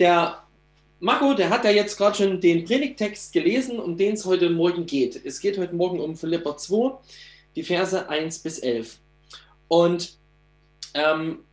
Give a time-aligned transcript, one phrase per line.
[0.00, 0.42] der
[0.98, 4.86] Marco, der hat ja jetzt gerade schon den Predigtext gelesen, um den es heute Morgen
[4.86, 5.24] geht.
[5.24, 6.98] Es geht heute Morgen um Philipper 2,
[7.54, 8.98] die Verse 1 bis 11.
[9.68, 10.18] Und
[10.94, 11.44] ähm,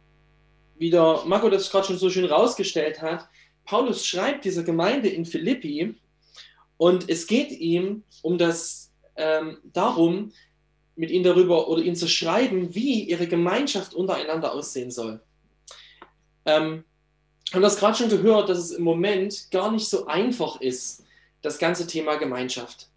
[0.78, 3.28] wie der Marco das gerade schon so schön rausgestellt hat,
[3.66, 5.96] Paulus schreibt dieser Gemeinde in Philippi
[6.78, 10.32] und es geht ihm um das ähm, darum,
[10.96, 15.22] mit ihnen darüber oder ihnen zu schreiben, wie ihre Gemeinschaft untereinander aussehen soll.
[16.46, 16.84] Ähm,
[17.54, 21.04] haben das gerade schon gehört, dass es im Moment gar nicht so einfach ist,
[21.42, 22.90] das ganze Thema Gemeinschaft.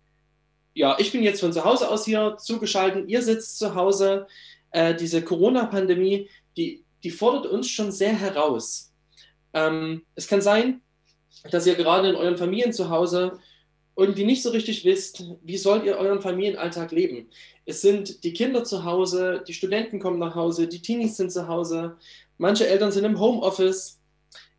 [0.75, 4.27] Ja, ich bin jetzt von zu Hause aus hier zugeschaltet, ihr sitzt zu Hause.
[4.73, 8.93] Äh, diese Corona-Pandemie, die, die fordert uns schon sehr heraus.
[9.53, 10.81] Ähm, es kann sein,
[11.51, 13.39] dass ihr gerade in euren Familien zu Hause
[13.97, 17.29] irgendwie nicht so richtig wisst, wie sollt ihr euren Familienalltag leben.
[17.67, 21.49] Es sind die Kinder zu Hause, die Studenten kommen nach Hause, die Teenies sind zu
[21.49, 21.97] Hause,
[22.39, 24.00] manche Eltern sind im Homeoffice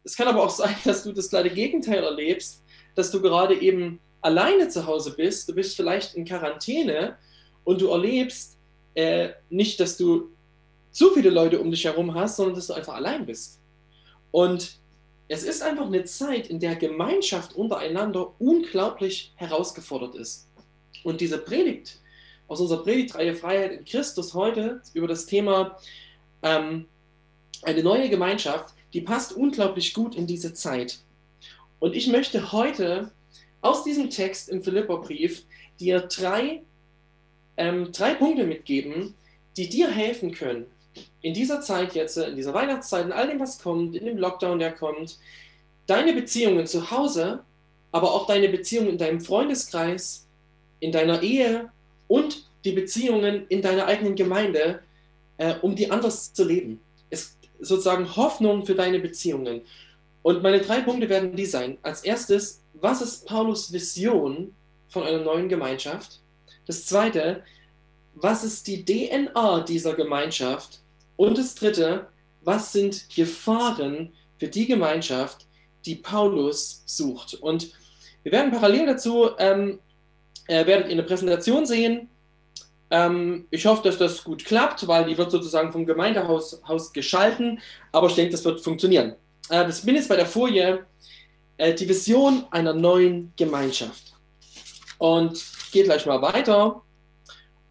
[0.03, 2.63] es kann aber auch sein, dass du das kleine Gegenteil erlebst,
[2.95, 7.17] dass du gerade eben alleine zu Hause bist, du bist vielleicht in Quarantäne
[7.63, 8.57] und du erlebst
[8.93, 10.29] äh, nicht, dass du
[10.91, 13.61] zu viele Leute um dich herum hast, sondern dass du einfach allein bist.
[14.31, 14.79] Und
[15.27, 20.49] es ist einfach eine Zeit, in der Gemeinschaft untereinander unglaublich herausgefordert ist.
[21.03, 21.99] Und diese Predigt
[22.47, 25.77] aus unserer Predigtreihe Freiheit in Christus heute über das Thema
[26.41, 26.85] ähm,
[27.63, 30.99] eine neue Gemeinschaft, die passt unglaublich gut in diese Zeit.
[31.79, 33.11] Und ich möchte heute
[33.61, 35.43] aus diesem Text im Philipperbrief
[35.79, 36.61] dir drei,
[37.57, 39.15] ähm, drei Punkte mitgeben,
[39.57, 40.65] die dir helfen können,
[41.21, 44.59] in dieser Zeit jetzt, in dieser Weihnachtszeit, in all dem, was kommt, in dem Lockdown,
[44.59, 45.19] der kommt,
[45.87, 47.43] deine Beziehungen zu Hause,
[47.91, 50.27] aber auch deine Beziehungen in deinem Freundeskreis,
[50.79, 51.69] in deiner Ehe
[52.07, 54.81] und die Beziehungen in deiner eigenen Gemeinde,
[55.37, 56.79] äh, um die anders zu leben.
[57.09, 59.61] Es sozusagen Hoffnung für deine Beziehungen.
[60.23, 61.77] Und meine drei Punkte werden die sein.
[61.81, 64.53] Als erstes, was ist Paulus Vision
[64.87, 66.19] von einer neuen Gemeinschaft?
[66.67, 67.43] Das zweite,
[68.13, 70.79] was ist die DNA dieser Gemeinschaft?
[71.15, 72.07] Und das dritte,
[72.41, 75.47] was sind Gefahren für die Gemeinschaft,
[75.85, 77.35] die Paulus sucht?
[77.35, 77.71] Und
[78.23, 79.79] wir werden parallel dazu, ähm,
[80.47, 82.09] äh, werdet ihr eine Präsentation sehen,
[82.91, 87.59] ähm, ich hoffe, dass das gut klappt, weil die wird sozusagen vom Gemeindehaus Haus geschalten,
[87.93, 89.15] aber ich denke, das wird funktionieren.
[89.49, 90.85] Äh, das bin jetzt bei der Folie
[91.57, 94.13] äh, die Vision einer neuen Gemeinschaft.
[94.97, 96.83] Und gehe gleich mal weiter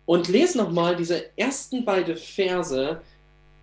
[0.07, 3.01] und lese nochmal diese ersten beiden Verse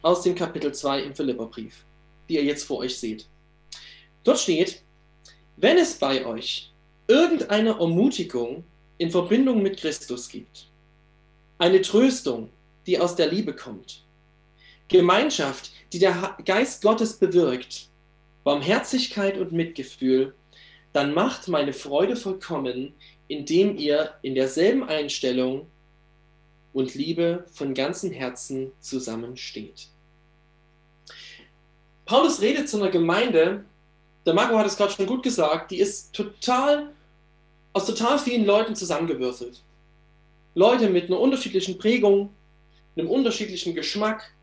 [0.04, 1.84] aus dem Kapitel 2 im Philipperbrief,
[2.30, 3.28] die ihr jetzt vor euch seht.
[4.24, 4.84] Dort steht,
[5.58, 6.72] wenn es bei euch
[7.08, 8.64] irgendeine Ermutigung
[9.00, 10.70] in Verbindung mit Christus gibt,
[11.58, 12.50] eine Tröstung,
[12.86, 14.04] die aus der Liebe kommt.
[14.88, 17.90] Gemeinschaft, die der Geist Gottes bewirkt.
[18.44, 20.34] Barmherzigkeit und Mitgefühl.
[20.94, 22.94] Dann macht meine Freude vollkommen,
[23.28, 25.68] indem ihr in derselben Einstellung
[26.74, 29.90] und Liebe von ganzem Herzen zusammensteht.
[32.06, 33.66] Paulus redet zu einer Gemeinde,
[34.26, 36.94] der Marco hat es gerade schon gut gesagt, die ist total
[37.74, 39.62] aus total vielen Leuten zusammengewürfelt.
[40.56, 42.34] Leute mit einer unterschiedlichen Prägung,
[42.96, 44.34] einem unterschiedlichen Geschmack,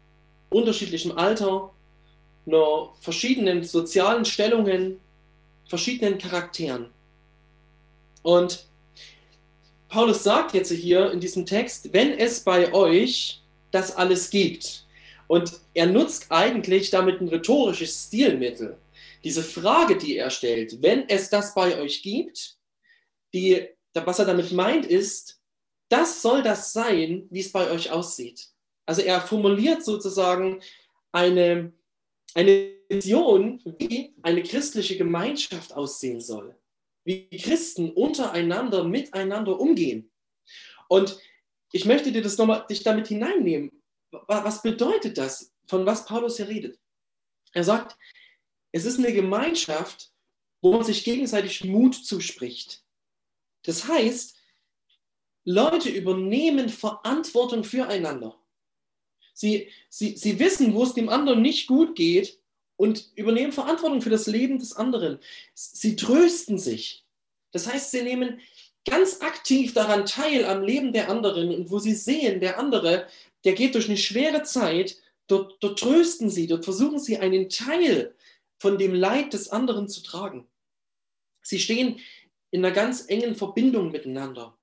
[0.51, 1.73] unterschiedlichem Alter,
[2.47, 5.01] einer verschiedenen sozialen Stellungen,
[5.67, 6.91] verschiedenen Charakteren.
[8.23, 8.67] Und
[9.89, 13.41] Paulus sagt jetzt hier in diesem Text, wenn es bei euch
[13.71, 14.85] das alles gibt.
[15.27, 18.77] Und er nutzt eigentlich damit ein rhetorisches Stilmittel.
[19.25, 22.57] Diese Frage, die er stellt, wenn es das bei euch gibt,
[23.33, 25.41] die, was er damit meint, ist,
[25.89, 28.49] das soll das sein, wie es bei euch aussieht.
[28.87, 30.61] Also er formuliert sozusagen
[31.13, 31.73] eine,
[32.35, 36.57] eine Vision, wie eine christliche Gemeinschaft aussehen soll.
[37.05, 40.11] Wie Christen untereinander, miteinander umgehen.
[40.89, 41.19] Und
[41.73, 43.71] ich möchte dir das nochmal, dich damit hineinnehmen.
[44.11, 46.79] Was bedeutet das, von was Paulus hier redet?
[47.53, 47.97] Er sagt,
[48.73, 50.13] es ist eine Gemeinschaft,
[50.61, 52.85] wo man sich gegenseitig Mut zuspricht.
[53.65, 54.37] Das heißt,
[55.45, 58.39] Leute übernehmen Verantwortung füreinander.
[59.35, 62.39] Sie, sie, sie wissen, wo es dem anderen nicht gut geht
[62.77, 65.19] und übernehmen Verantwortung für das Leben des anderen.
[65.55, 67.05] Sie trösten sich.
[67.53, 68.41] Das heißt, sie nehmen
[68.89, 73.07] ganz aktiv daran teil am Leben der anderen und wo sie sehen, der andere,
[73.45, 74.97] der geht durch eine schwere Zeit,
[75.27, 78.15] dort, dort trösten sie, dort versuchen sie einen Teil
[78.59, 80.47] von dem Leid des anderen zu tragen.
[81.43, 82.01] Sie stehen
[82.51, 84.57] in einer ganz engen Verbindung miteinander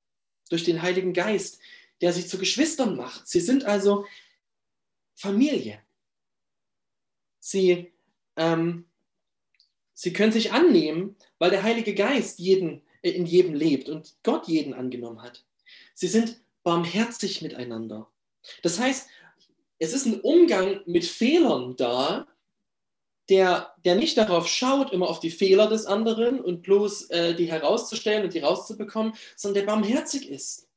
[0.51, 1.59] durch den Heiligen Geist,
[2.01, 3.27] der sie zu Geschwistern macht.
[3.27, 4.05] Sie sind also
[5.15, 5.79] Familie.
[7.39, 7.91] Sie,
[8.35, 8.85] ähm,
[9.93, 14.47] sie können sich annehmen, weil der Heilige Geist jeden, äh, in jedem lebt und Gott
[14.47, 15.43] jeden angenommen hat.
[15.93, 18.09] Sie sind barmherzig miteinander.
[18.61, 19.07] Das heißt,
[19.79, 22.27] es ist ein Umgang mit Fehlern da,
[23.31, 27.49] der, der nicht darauf schaut, immer auf die Fehler des anderen und bloß äh, die
[27.49, 30.67] herauszustellen und die rauszubekommen, sondern der barmherzig ist,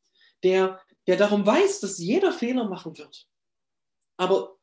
[0.44, 3.26] der, der darum weiß, dass jeder Fehler machen wird,
[4.16, 4.56] aber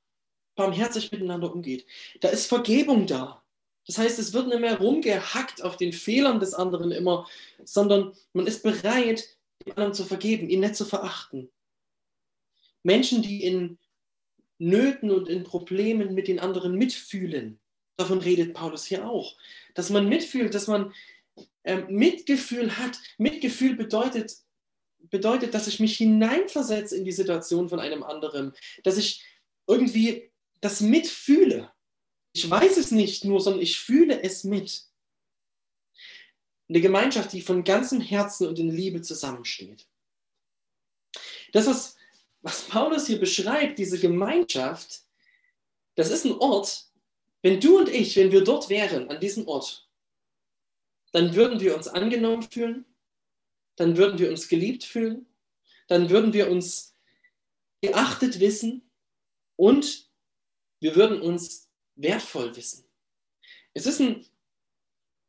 [0.55, 1.85] barmherzig miteinander umgeht.
[2.21, 3.43] Da ist Vergebung da.
[3.85, 7.27] Das heißt, es wird nicht mehr rumgehackt auf den Fehlern des anderen immer,
[7.65, 11.51] sondern man ist bereit, den anderen zu vergeben, ihn nicht zu verachten.
[12.83, 13.79] Menschen, die in
[14.59, 17.60] Nöten und in Problemen mit den anderen mitfühlen,
[17.97, 19.37] davon redet Paulus hier auch,
[19.73, 20.93] dass man mitfühlt, dass man
[21.63, 22.99] ähm, Mitgefühl hat.
[23.17, 24.37] Mitgefühl bedeutet,
[24.99, 28.53] bedeutet, dass ich mich hineinversetze in die Situation von einem anderen,
[28.83, 29.23] dass ich
[29.67, 31.71] irgendwie das mitfühle.
[32.33, 34.85] Ich weiß es nicht nur, sondern ich fühle es mit.
[36.69, 39.87] Eine Gemeinschaft, die von ganzem Herzen und in Liebe zusammensteht.
[41.51, 41.97] Das, was,
[42.41, 45.01] was Paulus hier beschreibt, diese Gemeinschaft,
[45.95, 46.90] das ist ein Ort,
[47.41, 49.89] wenn du und ich, wenn wir dort wären, an diesem Ort,
[51.11, 52.85] dann würden wir uns angenommen fühlen,
[53.75, 55.25] dann würden wir uns geliebt fühlen,
[55.87, 56.95] dann würden wir uns
[57.81, 58.89] geachtet wissen
[59.55, 60.09] und
[60.79, 62.85] wir würden uns wertvoll wissen.
[63.73, 64.25] Es ist ein,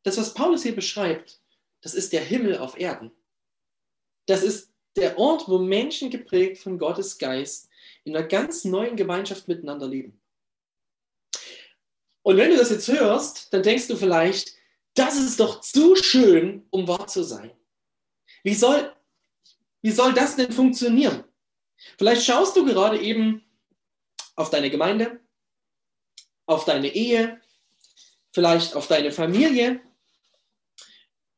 [0.03, 1.41] das, was Paulus hier beschreibt,
[1.81, 3.11] das ist der Himmel auf Erden.
[4.25, 7.69] Das ist der Ort, wo Menschen geprägt von Gottes Geist
[8.03, 10.19] in einer ganz neuen Gemeinschaft miteinander leben.
[12.23, 14.53] Und wenn du das jetzt hörst, dann denkst du vielleicht,
[14.95, 17.51] das ist doch zu schön, um wahr zu sein.
[18.43, 18.93] Wie soll,
[19.81, 21.23] wie soll das denn funktionieren?
[21.97, 23.43] Vielleicht schaust du gerade eben
[24.35, 25.19] auf deine Gemeinde,
[26.45, 27.41] auf deine Ehe,
[28.31, 29.81] vielleicht auf deine Familie,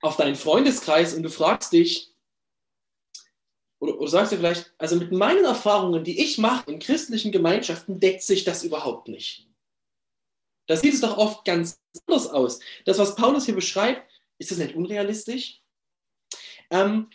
[0.02, 2.14] auf deinen Freundeskreis und du fragst dich,
[3.80, 8.00] oder, oder sagst dir vielleicht, also mit meinen Erfahrungen, die ich mache in christlichen Gemeinschaften,
[8.00, 9.48] deckt sich das überhaupt nicht.
[10.68, 12.60] Da sieht es doch oft ganz anders aus.
[12.86, 15.62] Das, was Paulus hier beschreibt, ist das nicht unrealistisch?
[16.72, 17.10] Ähm,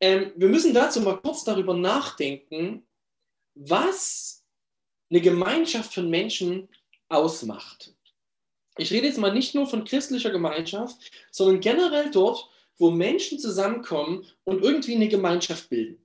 [0.00, 2.86] ähm, wir müssen dazu mal kurz darüber nachdenken,
[3.54, 4.44] was
[5.10, 6.68] eine Gemeinschaft von Menschen
[7.08, 7.94] ausmacht.
[8.76, 14.26] Ich rede jetzt mal nicht nur von christlicher Gemeinschaft, sondern generell dort, wo Menschen zusammenkommen
[14.44, 16.04] und irgendwie eine Gemeinschaft bilden.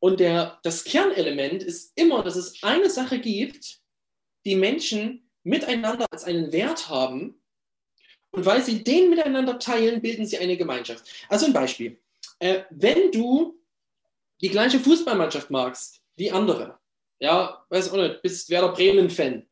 [0.00, 3.80] Und der, das Kernelement ist immer, dass es eine Sache gibt,
[4.44, 7.40] die Menschen miteinander als einen Wert haben
[8.32, 11.04] und weil sie den miteinander teilen, bilden sie eine Gemeinschaft.
[11.28, 11.98] Also ein Beispiel.
[12.40, 13.58] Äh, wenn du
[14.40, 16.78] die gleiche Fußballmannschaft magst wie andere,
[17.20, 19.46] ja, weiß auch nicht, bist Werder Bremen-Fan,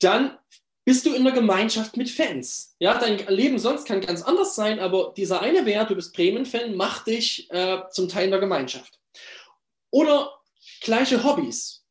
[0.00, 0.38] dann
[0.84, 2.76] bist du in einer Gemeinschaft mit Fans.
[2.78, 6.76] Ja, dein Leben sonst kann ganz anders sein, aber dieser eine Wert, du bist Bremen-Fan,
[6.76, 9.00] macht dich äh, zum Teil der Gemeinschaft.
[9.90, 10.38] Oder
[10.82, 11.86] gleiche Hobbys.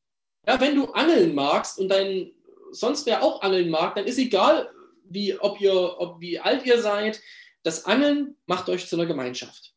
[0.48, 2.32] Ja, wenn du Angeln magst und dein
[2.72, 4.70] sonst wer auch angeln mag, dann ist egal,
[5.04, 7.22] wie, ob ihr, ob, wie alt ihr seid.
[7.64, 9.74] Das Angeln macht euch zu einer Gemeinschaft.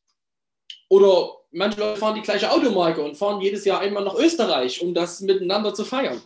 [0.88, 4.94] Oder manche Leute fahren die gleiche Automarke und fahren jedes Jahr einmal nach Österreich, um
[4.94, 6.20] das miteinander zu feiern.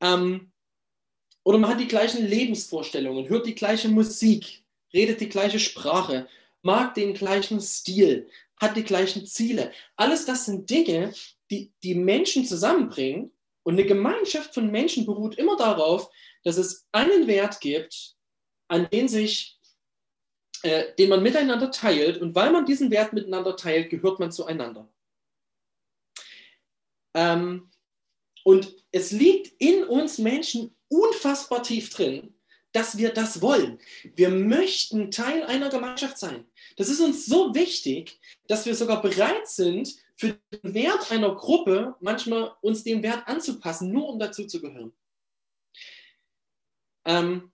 [0.00, 0.52] Ähm,
[1.44, 6.28] oder man hat die gleichen Lebensvorstellungen, hört die gleiche Musik, redet die gleiche Sprache,
[6.62, 9.72] mag den gleichen Stil, hat die gleichen Ziele.
[9.96, 11.12] Alles das sind Dinge,
[11.50, 13.30] die die Menschen zusammenbringen
[13.66, 16.08] und eine Gemeinschaft von Menschen beruht immer darauf,
[16.44, 18.14] dass es einen Wert gibt,
[18.68, 19.58] an den sich,
[20.62, 22.18] äh, den man miteinander teilt.
[22.18, 24.88] Und weil man diesen Wert miteinander teilt, gehört man zueinander.
[27.14, 27.72] Ähm,
[28.44, 32.36] und es liegt in uns Menschen unfassbar tief drin,
[32.70, 33.80] dass wir das wollen.
[34.14, 36.46] Wir möchten Teil einer Gemeinschaft sein.
[36.76, 41.94] Das ist uns so wichtig, dass wir sogar bereit sind, für den Wert einer Gruppe
[42.00, 44.92] manchmal uns dem Wert anzupassen, nur um dazu zu gehören.
[47.04, 47.52] Ähm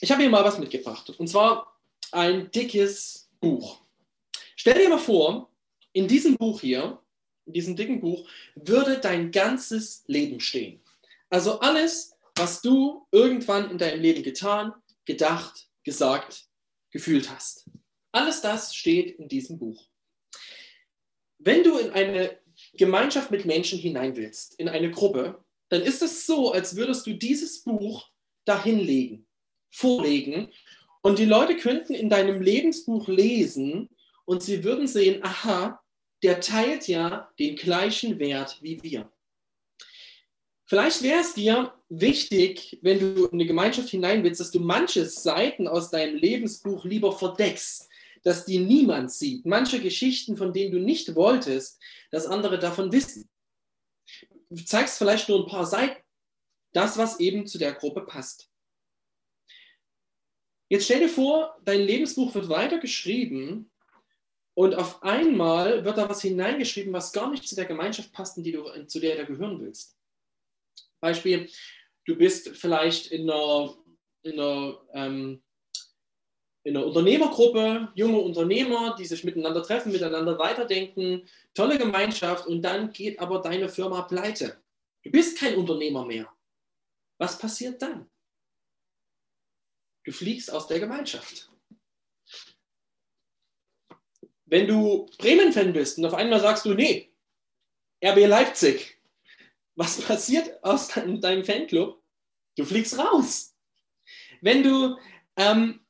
[0.00, 1.78] ich habe hier mal was mitgebracht, und zwar
[2.12, 3.80] ein dickes Buch.
[4.56, 5.50] Stell dir mal vor,
[5.92, 7.00] in diesem Buch hier,
[7.46, 10.80] in diesem dicken Buch, würde dein ganzes Leben stehen.
[11.30, 14.72] Also alles, was du irgendwann in deinem Leben getan,
[15.04, 16.48] gedacht, gesagt,
[16.90, 17.68] gefühlt hast.
[18.12, 19.88] Alles das steht in diesem Buch.
[21.38, 22.38] Wenn du in eine
[22.74, 27.14] Gemeinschaft mit Menschen hinein willst, in eine Gruppe, dann ist es so, als würdest du
[27.14, 28.08] dieses Buch
[28.44, 29.26] dahinlegen,
[29.70, 30.52] vorlegen
[31.02, 33.88] und die Leute könnten in deinem Lebensbuch lesen
[34.24, 35.80] und sie würden sehen, aha,
[36.22, 39.10] der teilt ja den gleichen Wert wie wir.
[40.66, 45.06] Vielleicht wäre es dir wichtig, wenn du in eine Gemeinschaft hinein willst, dass du manche
[45.06, 47.87] Seiten aus deinem Lebensbuch lieber verdeckst,
[48.28, 49.46] dass die niemand sieht.
[49.46, 51.80] Manche Geschichten, von denen du nicht wolltest,
[52.10, 53.26] dass andere davon wissen.
[54.50, 56.02] Du zeigst vielleicht nur ein paar Seiten,
[56.74, 58.50] das, was eben zu der Gruppe passt.
[60.68, 63.70] Jetzt stell dir vor, dein Lebensbuch wird weiter geschrieben
[64.52, 68.44] und auf einmal wird da was hineingeschrieben, was gar nicht zu der Gemeinschaft passt, in
[68.44, 69.96] die du, zu der du gehören willst.
[71.00, 71.50] Beispiel,
[72.04, 73.74] du bist vielleicht in einer,
[74.20, 75.42] in einer, ähm,
[76.64, 82.92] in einer Unternehmergruppe, junge Unternehmer, die sich miteinander treffen, miteinander weiterdenken, tolle Gemeinschaft und dann
[82.92, 84.60] geht aber deine Firma pleite.
[85.02, 86.30] Du bist kein Unternehmer mehr.
[87.18, 88.08] Was passiert dann?
[90.04, 91.50] Du fliegst aus der Gemeinschaft.
[94.46, 97.12] Wenn du Bremen-Fan bist und auf einmal sagst du, nee,
[98.02, 98.98] RB Leipzig,
[99.74, 102.02] was passiert aus deinem, Fanclub?
[102.56, 103.54] Du fliegst raus.
[104.40, 104.96] Wenn du
[105.36, 105.80] ähm,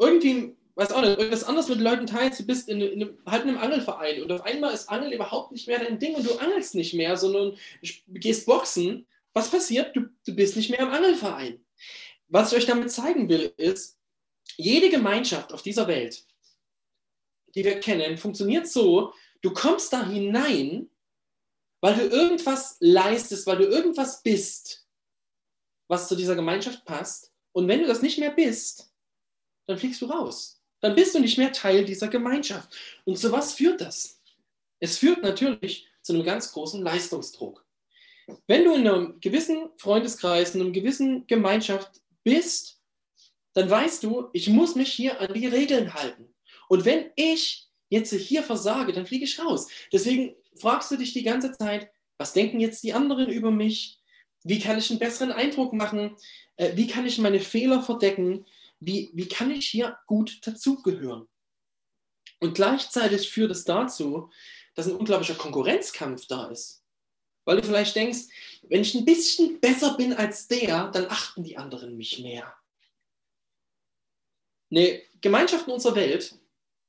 [0.00, 3.50] irgendwie, weiß auch nicht, irgendwas anderes mit Leuten teilst, du bist in, in, halt in
[3.50, 6.74] einem Angelverein und auf einmal ist Angeln überhaupt nicht mehr dein Ding und du angelst
[6.74, 7.56] nicht mehr, sondern
[8.08, 9.94] gehst boxen, was passiert?
[9.94, 11.64] Du, du bist nicht mehr im Angelverein.
[12.28, 13.98] Was ich euch damit zeigen will, ist,
[14.56, 16.24] jede Gemeinschaft auf dieser Welt,
[17.54, 20.88] die wir kennen, funktioniert so, du kommst da hinein,
[21.80, 24.86] weil du irgendwas leistest, weil du irgendwas bist,
[25.88, 27.32] was zu dieser Gemeinschaft passt.
[27.52, 28.89] Und wenn du das nicht mehr bist,
[29.70, 30.60] dann fliegst du raus.
[30.80, 32.74] Dann bist du nicht mehr Teil dieser Gemeinschaft.
[33.04, 34.20] Und zu was führt das?
[34.80, 37.64] Es führt natürlich zu einem ganz großen Leistungsdruck.
[38.46, 42.80] Wenn du in einem gewissen Freundeskreis, in einer gewissen Gemeinschaft bist,
[43.54, 46.32] dann weißt du, ich muss mich hier an die Regeln halten.
[46.68, 49.68] Und wenn ich jetzt hier versage, dann fliege ich raus.
[49.92, 53.98] Deswegen fragst du dich die ganze Zeit, was denken jetzt die anderen über mich?
[54.44, 56.16] Wie kann ich einen besseren Eindruck machen?
[56.56, 58.46] Äh, wie kann ich meine Fehler verdecken?
[58.80, 61.28] Wie, wie kann ich hier gut dazugehören?
[62.40, 64.30] Und gleichzeitig führt es dazu,
[64.74, 66.82] dass ein unglaublicher Konkurrenzkampf da ist.
[67.44, 68.20] Weil du vielleicht denkst,
[68.62, 72.54] wenn ich ein bisschen besser bin als der, dann achten die anderen mich mehr.
[74.70, 76.38] Eine Gemeinschaft in unserer Welt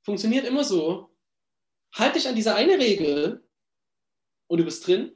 [0.03, 1.15] funktioniert immer so,
[1.93, 3.43] halt dich an diese eine Regel
[4.47, 5.15] und du bist drin.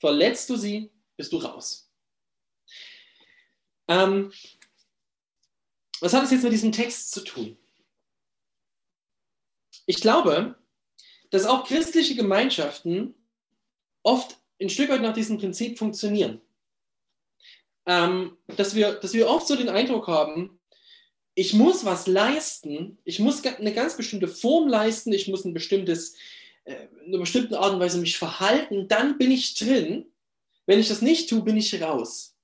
[0.00, 1.90] Verletzt du sie, bist du raus.
[3.88, 4.32] Ähm,
[6.00, 7.56] was hat es jetzt mit diesem Text zu tun?
[9.86, 10.56] Ich glaube,
[11.30, 13.14] dass auch christliche Gemeinschaften
[14.02, 16.40] oft ein Stück weit nach diesem Prinzip funktionieren.
[17.86, 20.58] Ähm, dass, wir, dass wir oft so den Eindruck haben,
[21.34, 26.16] ich muss was leisten, ich muss eine ganz bestimmte Form leisten, ich muss ein bestimmtes,
[26.64, 30.06] äh, eine bestimmte Art und Weise mich verhalten, dann bin ich drin.
[30.64, 32.36] Wenn ich das nicht tue, bin ich raus.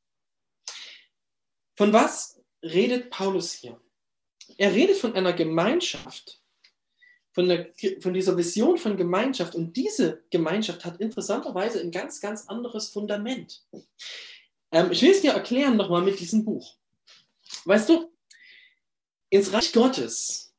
[1.75, 2.32] Von was
[2.63, 3.81] redet Paulus hier?
[4.59, 6.41] Er redet von einer Gemeinschaft,
[7.33, 9.55] von, der, von dieser Vision von Gemeinschaft.
[9.55, 13.65] Und diese Gemeinschaft hat interessanterweise ein ganz, ganz anderes Fundament.
[14.71, 16.77] Ähm, ich will es dir erklären nochmal mit diesem Buch.
[17.65, 18.11] Weißt du,
[19.31, 20.55] ins Reich Gottes,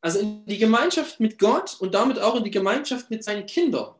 [0.00, 3.94] also in die Gemeinschaft mit Gott und damit auch in die Gemeinschaft mit seinen Kindern,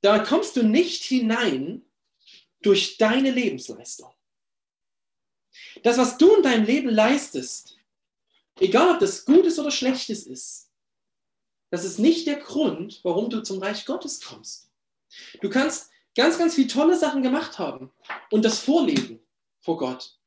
[0.00, 1.82] da kommst du nicht hinein
[2.60, 4.12] durch deine Lebensleistung.
[5.82, 7.78] Das, was du in deinem Leben leistest,
[8.60, 10.70] Egal, ob das Gutes oder Schlechtes ist,
[11.70, 14.70] das ist nicht der Grund, warum du zum Reich Gottes kommst.
[15.40, 17.92] Du kannst ganz, ganz viele tolle Sachen gemacht haben
[18.30, 19.20] und das vorleben
[19.60, 20.18] vor Gott.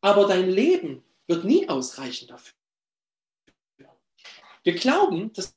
[0.00, 2.54] Aber dein Leben wird nie ausreichen dafür.
[4.62, 5.54] Wir glauben, dass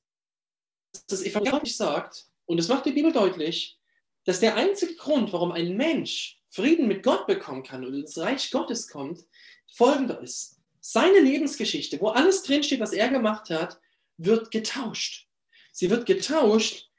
[1.08, 3.80] das Evangelium sagt, und das macht die Bibel deutlich,
[4.26, 8.50] dass der einzige Grund, warum ein Mensch Frieden mit Gott bekommen kann und ins Reich
[8.52, 9.26] Gottes kommt,
[9.72, 13.80] folgender ist seine Lebensgeschichte, wo alles drinsteht, was er gemacht hat,
[14.18, 15.28] wird getauscht.
[15.72, 16.90] Sie wird getauscht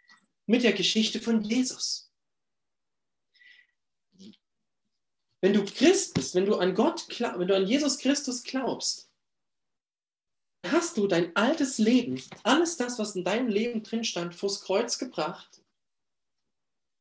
[0.46, 2.12] mit der Geschichte von Jesus.
[5.40, 9.10] Wenn du Christ bist, wenn du an Gott, wenn du an Jesus Christus glaubst,
[10.66, 14.98] hast du dein altes Leben, alles das, was in deinem Leben drin stand, vors Kreuz
[14.98, 15.62] gebracht.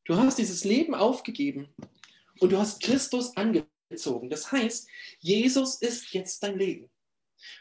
[0.06, 1.68] Du hast dieses Leben aufgegeben
[2.40, 4.30] und du hast Christus angenommen gezogen.
[4.30, 6.90] Das heißt, Jesus ist jetzt dein Leben.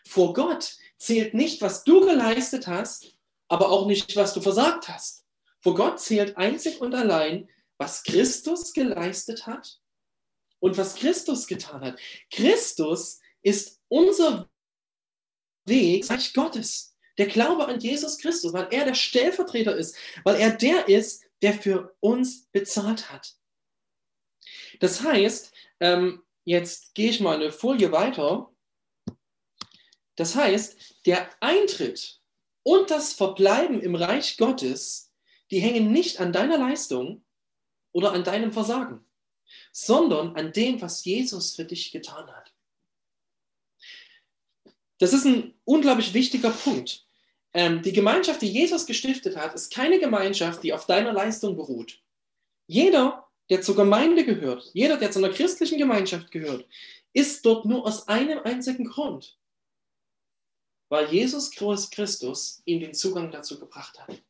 [0.07, 3.15] Vor Gott zählt nicht, was du geleistet hast,
[3.48, 5.25] aber auch nicht, was du versagt hast.
[5.62, 9.79] Vor Gott zählt einzig und allein, was Christus geleistet hat
[10.59, 12.00] und was Christus getan hat.
[12.31, 14.50] Christus ist unser
[15.65, 16.95] Weg, Reich Gottes.
[17.17, 21.53] Der Glaube an Jesus Christus, weil er der Stellvertreter ist, weil er der ist, der
[21.53, 23.38] für uns bezahlt hat.
[24.79, 28.51] Das heißt, ähm, jetzt gehe ich mal eine Folie weiter.
[30.15, 32.19] Das heißt, der Eintritt
[32.63, 35.13] und das Verbleiben im Reich Gottes,
[35.51, 37.24] die hängen nicht an deiner Leistung
[37.91, 39.05] oder an deinem Versagen,
[39.71, 42.53] sondern an dem, was Jesus für dich getan hat.
[45.00, 47.05] Das ist ein unglaublich wichtiger Punkt.
[47.53, 52.01] Ähm, die Gemeinschaft, die Jesus gestiftet hat, ist keine Gemeinschaft, die auf deiner Leistung beruht.
[52.67, 56.68] Jeder, der zur Gemeinde gehört, jeder, der zu einer christlichen Gemeinschaft gehört,
[57.13, 59.38] ist dort nur aus einem einzigen Grund.
[60.89, 64.22] Weil Jesus Christus ihm den Zugang dazu gebracht hat.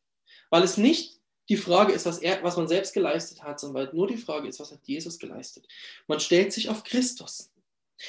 [0.50, 3.94] Weil es nicht die Frage ist, was, er, was man selbst geleistet hat, sondern weil
[3.94, 5.66] nur die Frage ist, was hat Jesus geleistet.
[6.06, 7.50] Man stellt sich auf Christus.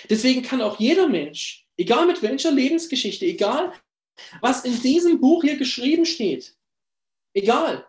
[0.10, 3.74] Deswegen kann auch jeder Mensch, egal mit welcher Lebensgeschichte, egal
[4.42, 6.56] was in diesem Buch hier geschrieben steht,
[7.34, 7.88] egal,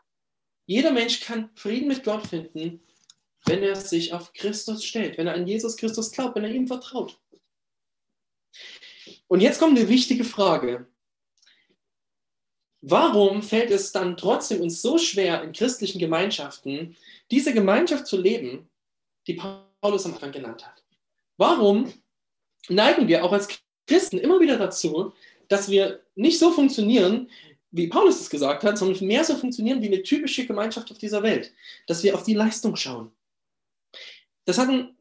[0.66, 2.80] jeder Mensch kann Frieden mit Gott finden,
[3.46, 6.66] wenn er sich auf Christus stellt, wenn er an Jesus Christus glaubt, wenn er ihm
[6.66, 7.18] vertraut.
[9.28, 10.86] Und jetzt kommt eine wichtige Frage.
[12.80, 16.96] Warum fällt es dann trotzdem uns so schwer, in christlichen Gemeinschaften
[17.30, 18.68] diese Gemeinschaft zu leben,
[19.26, 19.34] die
[19.80, 20.82] Paulus am Anfang genannt hat?
[21.36, 21.92] Warum
[22.68, 23.48] neigen wir auch als
[23.86, 25.12] Christen immer wieder dazu,
[25.48, 27.30] dass wir nicht so funktionieren,
[27.70, 31.22] wie Paulus es gesagt hat, sondern mehr so funktionieren wie eine typische Gemeinschaft auf dieser
[31.22, 31.52] Welt,
[31.86, 33.12] dass wir auf die Leistung schauen.
[34.44, 34.96] Das hat einen,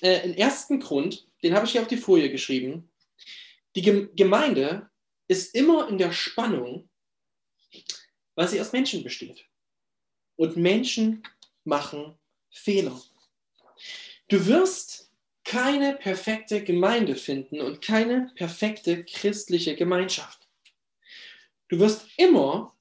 [0.00, 2.90] äh, einen ersten Grund, den habe ich hier auf die Folie geschrieben.
[3.74, 4.90] Die Gemeinde
[5.28, 6.88] ist immer in der Spannung,
[8.34, 9.46] weil sie aus Menschen besteht.
[10.36, 11.22] Und Menschen
[11.64, 12.16] machen
[12.50, 13.00] Fehler.
[14.28, 15.10] Du wirst
[15.44, 20.48] keine perfekte Gemeinde finden und keine perfekte christliche Gemeinschaft.
[21.68, 22.76] Du wirst immer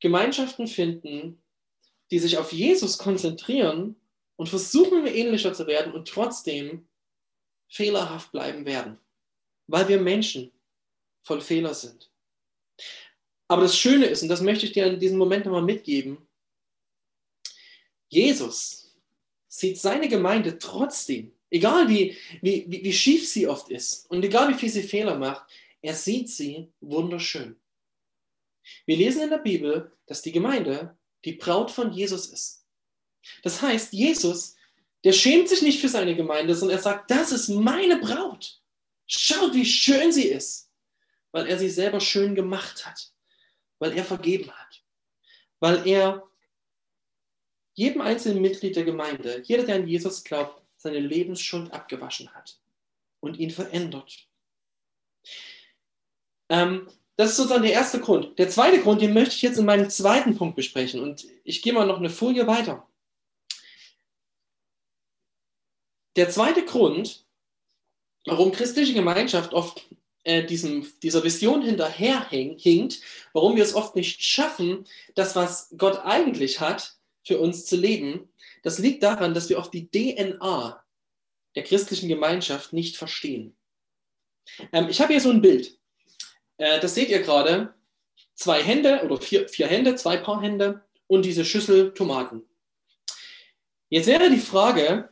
[0.00, 1.42] Gemeinschaften finden,
[2.10, 3.96] die sich auf Jesus konzentrieren
[4.38, 6.88] und versuchen, ähnlicher zu werden und trotzdem
[7.68, 8.98] fehlerhaft bleiben werden,
[9.66, 10.52] weil wir Menschen
[11.22, 12.10] voll Fehler sind.
[13.48, 16.18] Aber das Schöne ist, und das möchte ich dir in diesem Moment nochmal mitgeben,
[18.08, 18.96] Jesus
[19.48, 24.58] sieht seine Gemeinde trotzdem, egal wie, wie, wie schief sie oft ist und egal wie
[24.58, 25.50] viel sie Fehler macht,
[25.82, 27.56] er sieht sie wunderschön.
[28.86, 32.67] Wir lesen in der Bibel, dass die Gemeinde die Braut von Jesus ist.
[33.42, 34.56] Das heißt, Jesus,
[35.04, 38.60] der schämt sich nicht für seine Gemeinde, sondern er sagt, das ist meine Braut.
[39.06, 40.70] Schaut, wie schön sie ist,
[41.32, 43.12] weil er sie selber schön gemacht hat
[43.78, 44.82] weil er vergeben hat,
[45.60, 46.24] weil er
[47.74, 52.60] jedem einzelnen Mitglied der Gemeinde, jeder, der an Jesus glaubt, seine Lebensschuld abgewaschen hat
[53.20, 54.28] und ihn verändert.
[56.48, 58.38] Ähm, das ist sozusagen der erste Grund.
[58.38, 61.00] Der zweite Grund, den möchte ich jetzt in meinem zweiten Punkt besprechen.
[61.00, 62.88] Und ich gehe mal noch eine Folie weiter.
[66.18, 67.24] Der zweite Grund,
[68.26, 69.88] warum christliche Gemeinschaft oft
[70.24, 73.00] äh, diesem, dieser Vision hinterherhinkt,
[73.32, 78.28] warum wir es oft nicht schaffen, das, was Gott eigentlich hat, für uns zu leben,
[78.64, 80.84] das liegt daran, dass wir oft die DNA
[81.54, 83.56] der christlichen Gemeinschaft nicht verstehen.
[84.72, 85.78] Ähm, ich habe hier so ein Bild.
[86.56, 87.74] Äh, das seht ihr gerade.
[88.34, 92.42] Zwei Hände oder vier, vier Hände, zwei Paar Hände und diese Schüssel Tomaten.
[93.88, 95.10] Jetzt wäre die Frage,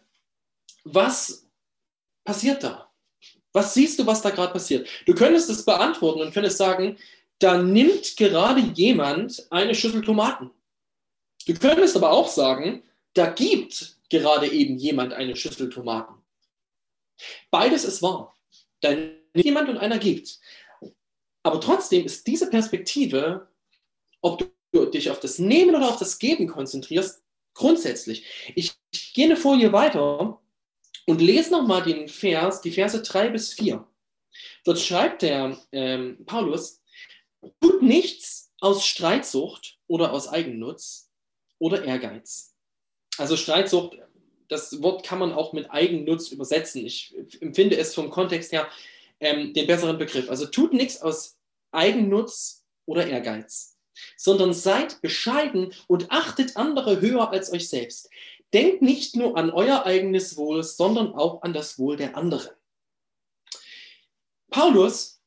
[0.87, 1.47] was
[2.25, 2.91] passiert da?
[3.53, 4.89] Was siehst du, was da gerade passiert?
[5.07, 6.99] Du könntest es beantworten und könntest sagen,
[7.39, 10.51] da nimmt gerade jemand eine Schüssel Tomaten.
[11.47, 12.83] Du könntest aber auch sagen,
[13.15, 16.15] da gibt gerade eben jemand eine Schüssel Tomaten.
[17.51, 18.35] Beides ist wahr.
[18.81, 20.39] Da nimmt jemand und einer gibt.
[21.43, 23.49] Aber trotzdem ist diese Perspektive,
[24.21, 27.23] ob du dich auf das Nehmen oder auf das Geben konzentrierst,
[27.55, 28.53] grundsätzlich.
[28.55, 28.75] Ich,
[29.15, 30.41] gehe eine Folie weiter
[31.07, 33.87] und lese nochmal den Vers, die Verse 3 bis 4.
[34.65, 36.83] Dort schreibt der ähm, Paulus,
[37.61, 41.11] tut nichts aus Streitsucht oder aus Eigennutz
[41.59, 42.55] oder Ehrgeiz.
[43.19, 43.99] Also Streitsucht,
[44.49, 46.85] das Wort kann man auch mit Eigennutz übersetzen.
[46.85, 48.69] Ich empfinde es vom Kontext her
[49.21, 50.29] ähm, den besseren Begriff.
[50.29, 51.39] Also tut nichts aus
[51.73, 53.77] Eigennutz oder Ehrgeiz,
[54.17, 58.11] sondern seid bescheiden und achtet andere höher als euch selbst.
[58.55, 62.51] Denkt nicht nur an euer eigenes Wohl, sondern auch an das Wohl der anderen.
[64.51, 65.21] Paulus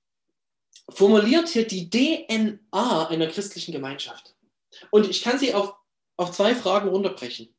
[0.89, 4.35] formuliert hier die DNA einer christlichen Gemeinschaft.
[4.91, 5.75] Und ich kann sie auf,
[6.17, 7.53] auf zwei Fragen runterbrechen.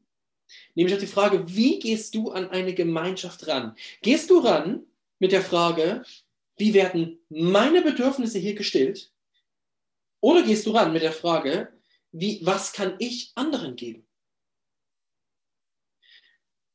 [0.75, 3.77] Nämlich auf die Frage, wie gehst du an eine Gemeinschaft ran?
[4.03, 4.85] Gehst du ran
[5.19, 6.05] mit der Frage,
[6.57, 9.13] wie werden meine Bedürfnisse hier gestillt?
[10.21, 11.73] Oder gehst du ran mit der Frage,
[12.13, 14.07] wie, was kann ich anderen geben?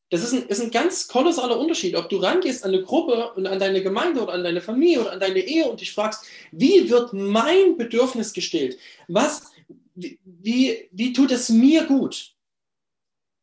[0.10, 3.48] Das ist ein, ist ein ganz kolossaler Unterschied, ob du rangehst an eine Gruppe und
[3.48, 6.90] an deine Gemeinde oder an deine Familie oder an deine Ehe und dich fragst, wie
[6.90, 8.78] wird mein Bedürfnis gestillt?
[9.08, 9.52] Was,
[9.96, 12.36] wie, wie, wie tut es mir gut?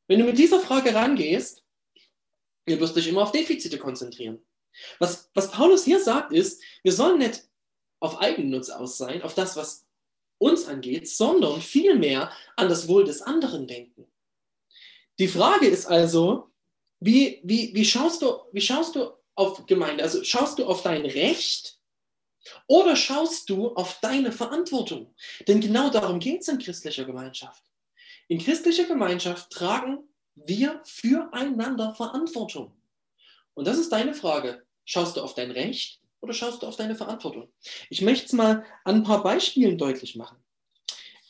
[0.06, 1.64] Wenn du mit dieser Frage rangehst,
[2.66, 4.40] du wirst dich immer auf Defizite konzentrieren.
[4.98, 7.48] Was, was Paulus hier sagt, ist, wir sollen nicht
[8.00, 9.86] auf Eigennutz aus sein, auf das, was
[10.38, 14.06] uns angeht, sondern vielmehr an das Wohl des anderen denken.
[15.18, 16.51] Die Frage ist also,
[17.04, 20.04] wie, wie, wie, schaust du, wie schaust du auf Gemeinde?
[20.04, 21.78] Also schaust du auf dein Recht
[22.68, 25.12] oder schaust du auf deine Verantwortung?
[25.48, 27.64] Denn genau darum geht es in christlicher Gemeinschaft.
[28.28, 29.98] In christlicher Gemeinschaft tragen
[30.36, 32.72] wir füreinander Verantwortung.
[33.54, 34.64] Und das ist deine Frage.
[34.84, 37.52] Schaust du auf dein Recht oder schaust du auf deine Verantwortung?
[37.90, 40.36] Ich möchte es mal an ein paar Beispielen deutlich machen.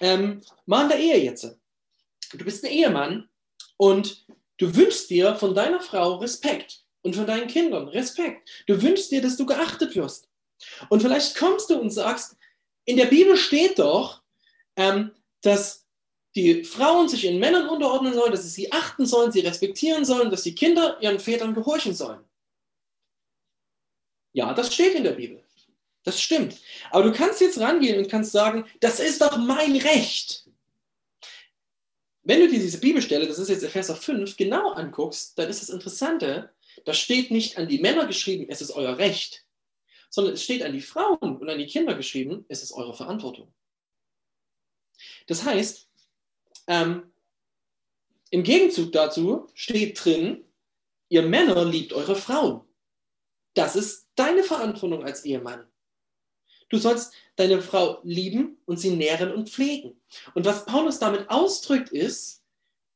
[0.01, 1.59] Ähm, mal in der Ehe jetzt.
[2.33, 3.29] Du bist ein Ehemann
[3.79, 4.27] und
[4.59, 8.49] Du wünschst dir von deiner Frau Respekt und von deinen Kindern Respekt.
[8.67, 10.29] Du wünschst dir, dass du geachtet wirst.
[10.89, 12.37] Und vielleicht kommst du und sagst,
[12.85, 14.23] in der Bibel steht doch,
[14.77, 15.13] ähm,
[15.43, 15.87] dass
[16.35, 20.31] die Frauen sich ihren Männern unterordnen sollen, dass sie sie achten sollen, sie respektieren sollen,
[20.31, 22.25] dass die Kinder ihren Vätern gehorchen sollen.
[24.33, 25.45] Ja, das steht in der Bibel.
[26.05, 26.59] Das stimmt.
[26.91, 30.49] Aber du kannst jetzt rangehen und kannst sagen, das ist doch mein Recht.
[32.25, 35.71] Wenn du dir diese Bibelstelle, das ist jetzt Epheser 5, genau anguckst, dann ist das
[35.71, 36.53] Interessante,
[36.85, 39.45] da steht nicht an die Männer geschrieben, es ist euer Recht,
[40.09, 43.53] sondern es steht an die Frauen und an die Kinder geschrieben, es ist eure Verantwortung.
[45.27, 45.89] Das heißt,
[46.69, 47.13] ähm,
[48.31, 50.45] im Gegenzug dazu steht drin,
[51.09, 52.63] ihr Männer liebt eure Frauen.
[53.55, 55.72] Das ist deine Verantwortung als Ehemann.
[56.73, 60.01] Du sollst deine Frau lieben und sie nähren und pflegen.
[60.35, 62.43] Und was Paulus damit ausdrückt, ist,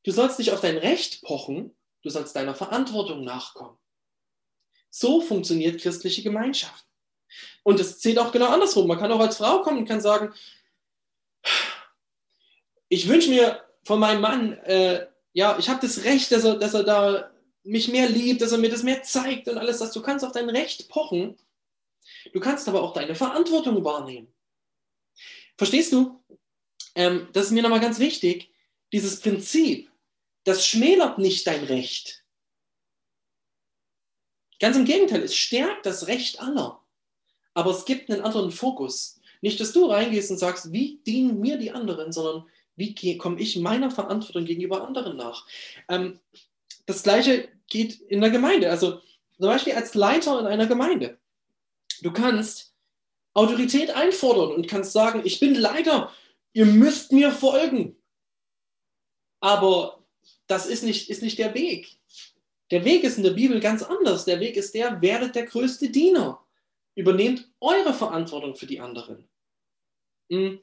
[0.02, 3.76] du sollst nicht auf dein Recht pochen, du sollst deiner Verantwortung nachkommen.
[4.88, 6.86] So funktioniert christliche Gemeinschaft.
[7.64, 8.88] Und es zählt auch genau andersrum.
[8.88, 10.32] Man kann auch als Frau kommen und kann sagen,
[12.88, 16.72] ich wünsche mir von meinem Mann, äh, ja, ich habe das Recht, dass er, dass
[16.72, 17.30] er da
[17.62, 19.92] mich mehr liebt, dass er mir das mehr zeigt und alles das.
[19.92, 21.36] Du kannst auf dein Recht pochen,
[22.32, 24.32] Du kannst aber auch deine Verantwortung wahrnehmen.
[25.56, 26.22] Verstehst du?
[26.94, 28.50] Ähm, das ist mir nochmal ganz wichtig.
[28.92, 29.90] Dieses Prinzip,
[30.44, 32.24] das schmälert nicht dein Recht.
[34.58, 36.82] Ganz im Gegenteil, es stärkt das Recht aller.
[37.54, 39.20] Aber es gibt einen anderen Fokus.
[39.40, 43.56] Nicht, dass du reingehst und sagst, wie dienen mir die anderen, sondern wie komme ich
[43.56, 45.46] meiner Verantwortung gegenüber anderen nach.
[45.88, 46.20] Ähm,
[46.86, 48.70] das Gleiche geht in der Gemeinde.
[48.70, 49.00] Also
[49.38, 51.18] zum Beispiel als Leiter in einer Gemeinde.
[52.02, 52.74] Du kannst
[53.34, 56.12] Autorität einfordern und kannst sagen, ich bin Leiter,
[56.52, 57.96] ihr müsst mir folgen.
[59.40, 60.02] Aber
[60.46, 61.98] das ist nicht, ist nicht der Weg.
[62.70, 64.24] Der Weg ist in der Bibel ganz anders.
[64.24, 66.44] Der Weg ist der, werdet der größte Diener.
[66.94, 69.28] Übernehmt eure Verantwortung für die anderen.
[70.30, 70.60] Hm.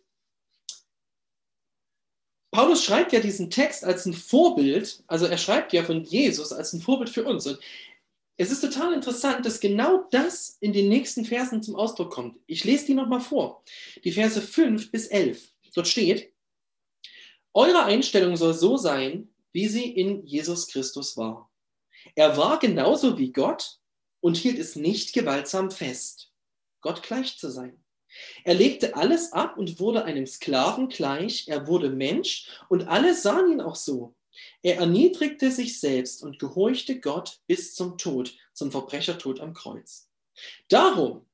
[2.51, 6.71] Paulus schreibt ja diesen Text als ein Vorbild, also er schreibt ja von Jesus als
[6.73, 7.47] ein Vorbild für uns.
[7.47, 7.59] Und
[8.37, 12.39] es ist total interessant, dass genau das in den nächsten Versen zum Ausdruck kommt.
[12.47, 13.63] Ich lese die nochmal vor.
[14.03, 15.51] Die Verse 5 bis 11.
[15.75, 16.33] Dort steht,
[17.53, 21.51] Eure Einstellung soll so sein, wie sie in Jesus Christus war.
[22.15, 23.79] Er war genauso wie Gott
[24.21, 26.31] und hielt es nicht gewaltsam fest,
[26.81, 27.83] Gott gleich zu sein.
[28.43, 31.47] Er legte alles ab und wurde einem Sklaven gleich.
[31.47, 34.15] Er wurde Mensch und alle sahen ihn auch so.
[34.61, 40.09] Er erniedrigte sich selbst und gehorchte Gott bis zum Tod, zum Verbrechertod am Kreuz.
[40.69, 41.25] Darum,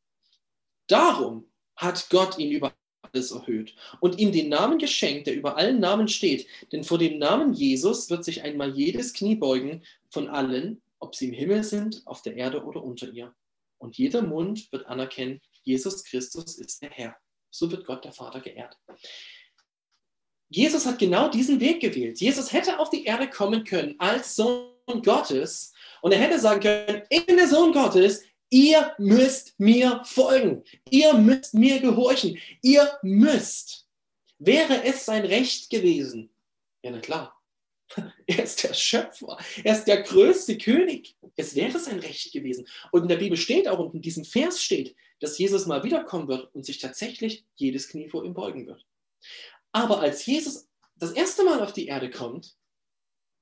[0.88, 2.74] darum hat Gott ihn über
[3.12, 6.48] alles erhöht und ihm den Namen geschenkt, der über allen Namen steht.
[6.72, 11.28] Denn vor dem Namen Jesus wird sich einmal jedes Knie beugen von allen, ob sie
[11.28, 13.34] im Himmel sind, auf der Erde oder unter ihr.
[13.78, 17.16] Und jeder Mund wird anerkennen, Jesus Christus ist der Herr.
[17.50, 18.78] So wird Gott der Vater geehrt.
[20.50, 22.20] Jesus hat genau diesen Weg gewählt.
[22.20, 24.72] Jesus hätte auf die Erde kommen können als Sohn
[25.04, 30.64] Gottes und er hätte sagen können, ich bin der Sohn Gottes, ihr müsst mir folgen,
[30.90, 33.86] ihr müsst mir gehorchen, ihr müsst.
[34.40, 36.30] Wäre es sein Recht gewesen?
[36.82, 37.36] Ja, na klar.
[38.28, 41.16] Er ist der Schöpfer, er ist der größte König.
[41.36, 42.68] Es wäre sein Recht gewesen.
[42.92, 46.28] Und in der Bibel steht auch, und in diesem Vers steht, dass Jesus mal wiederkommen
[46.28, 48.86] wird und sich tatsächlich jedes Knie vor ihm beugen wird.
[49.72, 52.58] Aber als Jesus das erste Mal auf die Erde kommt,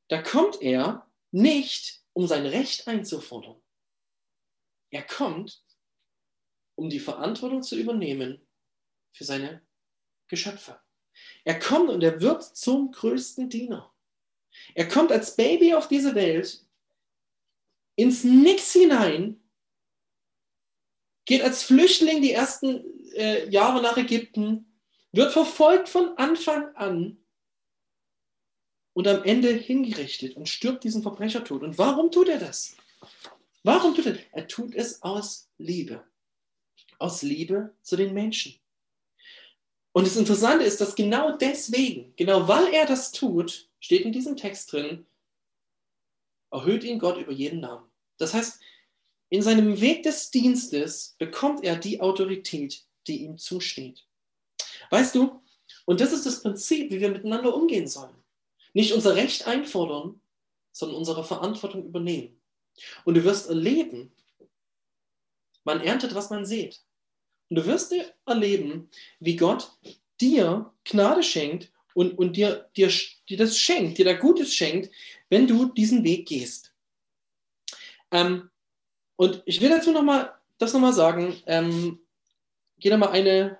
[0.10, 3.62] da kommt er nicht, um sein Recht einzufordern.
[4.90, 5.64] Er kommt,
[6.76, 8.48] um die Verantwortung zu übernehmen
[9.14, 9.62] für seine
[10.28, 10.80] Geschöpfe.
[11.44, 13.94] Er kommt und er wird zum größten Diener.
[14.76, 16.66] Er kommt als Baby auf diese Welt,
[17.96, 19.42] ins Nix hinein,
[21.26, 24.77] geht als Flüchtling die ersten äh, Jahre nach Ägypten,
[25.12, 27.18] wird verfolgt von Anfang an
[28.94, 31.64] und am Ende hingerichtet und stirbt diesen Verbrechertod.
[31.64, 32.76] Und warum tut er das?
[33.64, 34.24] Warum tut er das?
[34.32, 36.04] Er tut es aus Liebe.
[36.98, 38.56] Aus Liebe zu den Menschen.
[39.92, 44.36] Und das Interessante ist, dass genau deswegen, genau weil er das tut, steht in diesem
[44.36, 45.06] Text drin,
[46.52, 47.88] erhöht ihn Gott über jeden Namen.
[48.18, 48.60] Das heißt,
[49.30, 54.07] in seinem Weg des Dienstes bekommt er die Autorität, die ihm zusteht.
[54.90, 55.42] Weißt du,
[55.86, 58.16] und das ist das Prinzip, wie wir miteinander umgehen sollen.
[58.74, 60.22] Nicht unser Recht einfordern,
[60.72, 62.40] sondern unsere Verantwortung übernehmen.
[63.06, 64.12] Und du wirst erleben,
[65.64, 66.82] man erntet, was man sieht.
[67.50, 67.94] Und du wirst
[68.26, 69.72] erleben, wie Gott
[70.22, 72.92] dir Gnade schenkt und, und dir, dir,
[73.28, 74.92] dir das schenkt, dir da Gutes schenkt,
[75.30, 76.74] wenn du diesen Weg gehst.
[78.12, 78.50] Ähm,
[79.16, 81.42] und ich will dazu nochmal das nochmal sagen.
[81.46, 82.00] Ähm,
[82.80, 83.58] gehe nochmal eine,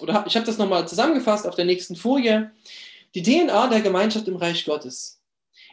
[0.00, 2.52] oder ich habe das nochmal zusammengefasst auf der nächsten Folie.
[3.14, 5.20] Die DNA der Gemeinschaft im Reich Gottes.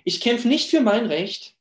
[0.04, 1.56] Ich kämpfe nicht für mein Recht.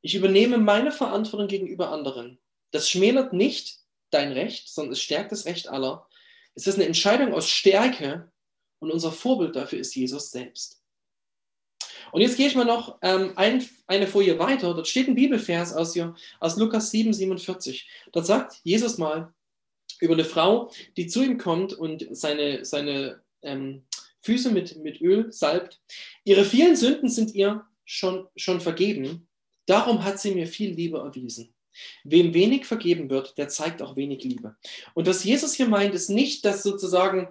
[0.00, 2.38] Ich übernehme meine Verantwortung gegenüber anderen.
[2.70, 3.78] Das schmälert nicht
[4.10, 6.06] dein Recht, sondern es stärkt das Recht aller.
[6.54, 8.30] Es ist eine Entscheidung aus Stärke
[8.78, 10.82] und unser Vorbild dafür ist Jesus selbst.
[12.12, 14.72] Und jetzt gehe ich mal noch ähm, ein, eine Folie weiter.
[14.72, 15.98] Dort steht ein Bibelvers aus,
[16.40, 17.88] aus Lukas 7, 47.
[18.12, 19.34] Dort sagt Jesus mal
[20.00, 23.82] über eine Frau, die zu ihm kommt und seine, seine ähm,
[24.22, 25.80] Füße mit, mit Öl salbt.
[26.24, 29.28] Ihre vielen Sünden sind ihr schon, schon vergeben.
[29.66, 31.54] Darum hat sie mir viel Liebe erwiesen.
[32.04, 34.56] Wem wenig vergeben wird, der zeigt auch wenig Liebe.
[34.94, 37.28] Und was Jesus hier meint, ist nicht, dass sozusagen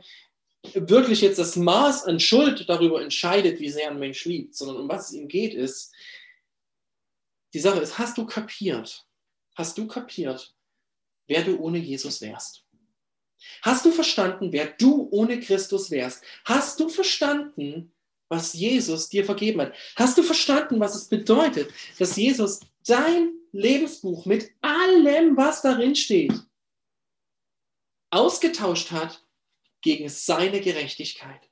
[0.73, 4.89] wirklich jetzt das Maß an Schuld darüber entscheidet, wie sehr ein Mensch liebt, sondern um
[4.89, 5.93] was es ihm geht, ist,
[7.53, 9.05] die Sache ist, hast du kapiert,
[9.55, 10.55] hast du kapiert,
[11.27, 12.63] wer du ohne Jesus wärst?
[13.61, 16.23] Hast du verstanden, wer du ohne Christus wärst?
[16.45, 17.93] Hast du verstanden,
[18.29, 19.73] was Jesus dir vergeben hat?
[19.95, 26.33] Hast du verstanden, was es bedeutet, dass Jesus dein Lebensbuch mit allem, was darin steht,
[28.09, 29.23] ausgetauscht hat
[29.81, 31.49] gegen seine Gerechtigkeit.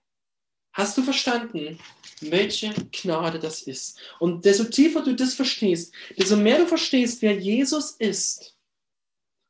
[0.73, 1.79] Hast du verstanden,
[2.19, 3.97] welche Gnade das ist?
[4.19, 8.54] Und desto tiefer du das verstehst, desto mehr du verstehst, wer Jesus ist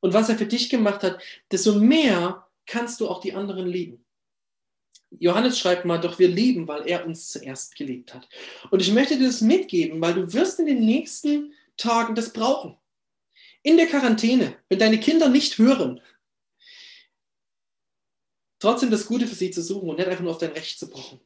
[0.06, 1.20] und was er für dich gemacht hat,
[1.52, 4.06] desto mehr kannst du auch die anderen lieben.
[5.10, 8.30] Johannes schreibt mal, doch wir lieben, weil er uns zuerst geliebt hat.
[8.70, 12.78] Und ich möchte dir das mitgeben, weil du wirst in den nächsten Tagen das brauchen.
[13.64, 16.00] In der Quarantäne, wenn deine Kinder nicht hören,
[18.60, 20.88] trotzdem das Gute für sie zu suchen und nicht einfach nur auf dein Recht zu
[20.88, 21.20] pochen.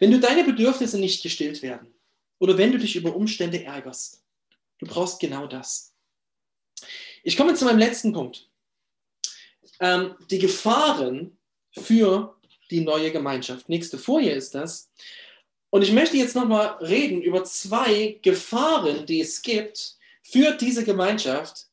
[0.00, 1.94] Wenn du deine Bedürfnisse nicht gestillt werden
[2.40, 4.24] oder wenn du dich über Umstände ärgerst,
[4.80, 5.90] du brauchst genau das.
[7.22, 8.48] Ich komme zu meinem letzten Punkt.
[9.80, 11.36] Ähm, die Gefahren
[11.72, 12.36] für
[12.70, 13.68] die neue Gemeinschaft.
[13.68, 14.90] Nächste Folie ist das.
[15.70, 21.66] Und ich möchte jetzt nochmal reden über zwei Gefahren, die es gibt für diese Gemeinschaft,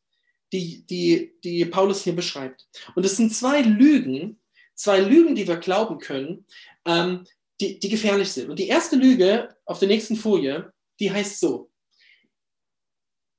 [0.53, 2.67] die, die, die Paulus hier beschreibt.
[2.95, 4.39] Und es sind zwei Lügen,
[4.75, 6.45] zwei Lügen, die wir glauben können,
[6.85, 7.25] ähm,
[7.59, 8.49] die, die gefährlich sind.
[8.49, 11.71] Und die erste Lüge auf der nächsten Folie, die heißt so,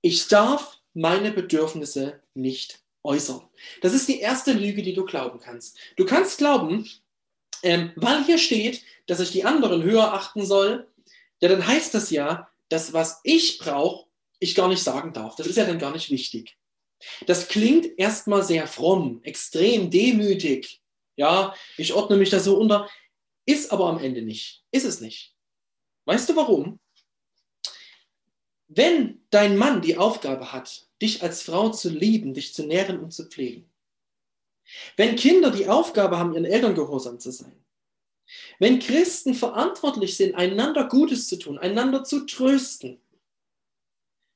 [0.03, 3.41] ich darf meine Bedürfnisse nicht äußern.
[3.83, 5.79] Das ist die erste Lüge, die du glauben kannst.
[5.97, 6.89] Du kannst glauben,
[7.63, 10.89] ähm, weil hier steht, dass ich die anderen höher achten soll,
[11.41, 14.07] ja, dann heißt das ja, dass was ich brauche,
[14.41, 15.37] ich gar nicht sagen darf.
[15.37, 16.57] Das ist ja dann gar nicht wichtig.
[17.27, 20.81] Das klingt erstmal sehr fromm, extrem demütig.
[21.17, 22.91] Ja, ich ordne mich da so unter,
[23.47, 24.65] ist aber am Ende nicht.
[24.73, 25.35] Ist es nicht.
[26.07, 26.81] Weißt du warum?
[28.67, 33.13] Wenn dein Mann die Aufgabe hat, dich als Frau zu lieben, dich zu nähren und
[33.13, 33.71] zu pflegen,
[34.97, 37.65] wenn Kinder die Aufgabe haben, ihren Eltern gehorsam zu sein,
[38.59, 43.01] wenn Christen verantwortlich sind, einander Gutes zu tun, einander zu trösten,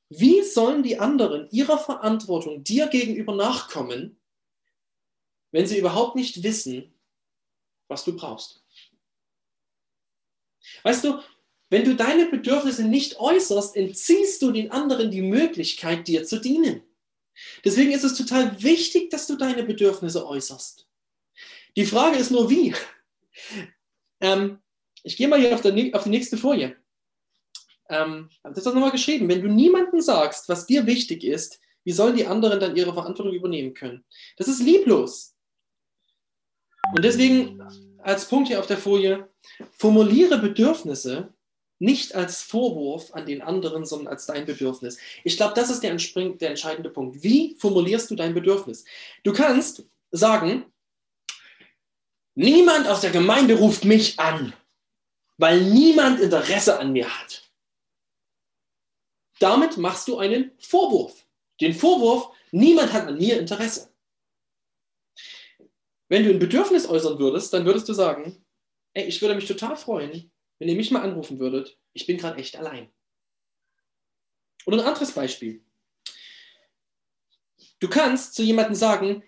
[0.08, 4.20] wie sollen die anderen ihrer Verantwortung dir gegenüber nachkommen,
[5.50, 6.94] wenn sie überhaupt nicht wissen,
[7.88, 8.62] was du brauchst?
[10.82, 11.20] Weißt du,
[11.72, 16.82] wenn du deine Bedürfnisse nicht äußerst, entziehst du den anderen die Möglichkeit, dir zu dienen.
[17.64, 20.86] Deswegen ist es total wichtig, dass du deine Bedürfnisse äußerst.
[21.74, 22.74] Die Frage ist nur, wie.
[24.20, 24.58] Ähm,
[25.02, 26.76] ich gehe mal hier auf, der, auf die nächste Folie.
[27.88, 29.26] Ähm, das ist nochmal geschrieben.
[29.30, 33.32] Wenn du niemandem sagst, was dir wichtig ist, wie sollen die anderen dann ihre Verantwortung
[33.34, 34.04] übernehmen können?
[34.36, 35.34] Das ist lieblos.
[36.94, 37.62] Und deswegen
[38.02, 39.28] als Punkt hier auf der Folie,
[39.78, 41.32] formuliere Bedürfnisse
[41.82, 44.98] nicht als Vorwurf an den anderen, sondern als dein Bedürfnis.
[45.24, 47.22] Ich glaube, das ist der, der entscheidende Punkt.
[47.24, 48.84] Wie formulierst du dein Bedürfnis?
[49.24, 50.64] Du kannst sagen,
[52.36, 54.52] niemand aus der Gemeinde ruft mich an,
[55.38, 57.50] weil niemand Interesse an mir hat.
[59.40, 61.26] Damit machst du einen Vorwurf.
[61.60, 63.92] Den Vorwurf, niemand hat an mir Interesse.
[66.08, 68.44] Wenn du ein Bedürfnis äußern würdest, dann würdest du sagen,
[68.94, 70.31] ey, ich würde mich total freuen,
[70.62, 71.78] wenn ihr mich mal anrufen würdet.
[71.92, 72.90] Ich bin gerade echt allein.
[74.64, 75.62] Oder ein anderes Beispiel.
[77.80, 79.22] Du kannst zu jemandem sagen,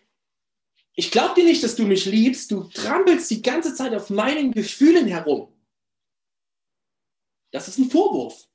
[0.94, 4.52] ich glaube dir nicht, dass du mich liebst, du trampelst die ganze Zeit auf meinen
[4.52, 5.52] Gefühlen herum.
[7.50, 8.48] Das ist ein Vorwurf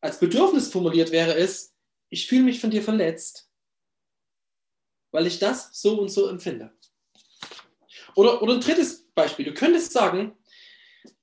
[0.00, 1.74] als Bedürfnis formuliert wäre es,
[2.08, 3.50] ich fühle mich von dir verletzt,
[5.10, 6.72] weil ich das so und so empfinde.
[8.14, 9.44] Oder, oder ein drittes Beispiel.
[9.44, 10.36] Du könntest sagen,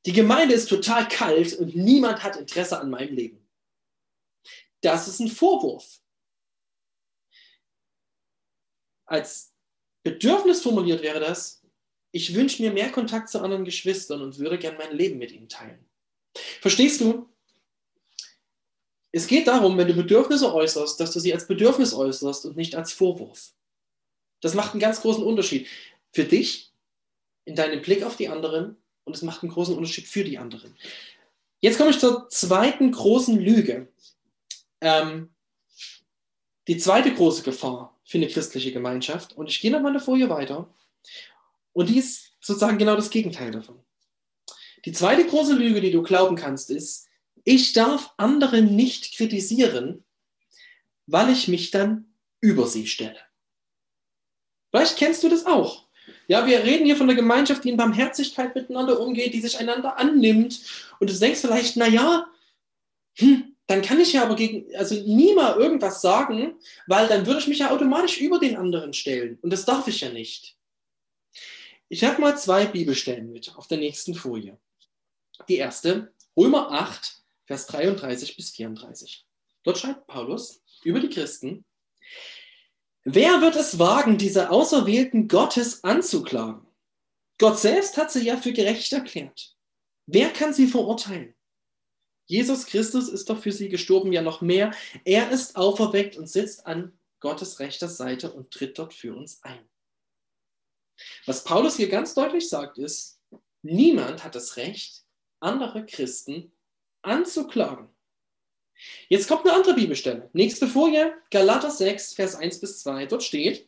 [0.05, 3.47] die Gemeinde ist total kalt und niemand hat Interesse an meinem Leben.
[4.81, 5.99] Das ist ein Vorwurf.
[9.05, 9.53] Als
[10.03, 11.63] Bedürfnis formuliert wäre das,
[12.11, 15.49] ich wünsche mir mehr Kontakt zu anderen Geschwistern und würde gern mein Leben mit ihnen
[15.49, 15.85] teilen.
[16.61, 17.27] Verstehst du?
[19.11, 22.75] Es geht darum, wenn du Bedürfnisse äußerst, dass du sie als Bedürfnis äußerst und nicht
[22.75, 23.53] als Vorwurf.
[24.41, 25.67] Das macht einen ganz großen Unterschied
[26.11, 26.73] für dich,
[27.45, 30.75] in deinem Blick auf die anderen und es macht einen großen Unterschied für die anderen.
[31.61, 33.87] Jetzt komme ich zur zweiten großen Lüge.
[34.81, 35.33] Ähm,
[36.67, 40.29] die zweite große Gefahr für eine christliche Gemeinschaft, und ich gehe noch mal eine Folie
[40.29, 40.73] weiter,
[41.73, 43.79] und die ist sozusagen genau das Gegenteil davon.
[44.85, 47.07] Die zweite große Lüge, die du glauben kannst, ist,
[47.43, 50.03] ich darf andere nicht kritisieren,
[51.07, 53.19] weil ich mich dann über sie stelle.
[54.69, 55.84] Vielleicht kennst du das auch.
[56.27, 59.97] Ja, wir reden hier von einer Gemeinschaft, die in Barmherzigkeit miteinander umgeht, die sich einander
[59.97, 60.59] annimmt.
[60.99, 62.27] Und du denkst vielleicht, naja,
[63.17, 66.55] hm, dann kann ich ja aber gegen, also nie mal irgendwas sagen,
[66.87, 69.39] weil dann würde ich mich ja automatisch über den anderen stellen.
[69.41, 70.55] Und das darf ich ja nicht.
[71.87, 74.57] Ich habe mal zwei Bibelstellen mit auf der nächsten Folie.
[75.47, 79.25] Die erste, Römer 8, Vers 33 bis 34.
[79.63, 81.65] Dort schreibt Paulus über die Christen,
[83.05, 86.67] wer wird es wagen, diese Auserwählten Gottes anzuklagen?
[87.37, 89.55] Gott selbst hat sie ja für gerecht erklärt.
[90.05, 91.33] Wer kann sie verurteilen?
[92.27, 94.71] Jesus Christus ist doch für sie gestorben, ja noch mehr.
[95.03, 99.67] Er ist auferweckt und sitzt an Gottes rechter Seite und tritt dort für uns ein.
[101.25, 103.21] Was Paulus hier ganz deutlich sagt, ist,
[103.61, 105.03] niemand hat das Recht,
[105.39, 106.51] andere Christen
[107.01, 107.94] anzuklagen.
[109.07, 110.29] Jetzt kommt eine andere Bibelstelle.
[110.33, 113.05] Nächste Folie, Galater 6, Vers 1 bis 2.
[113.05, 113.67] Dort steht,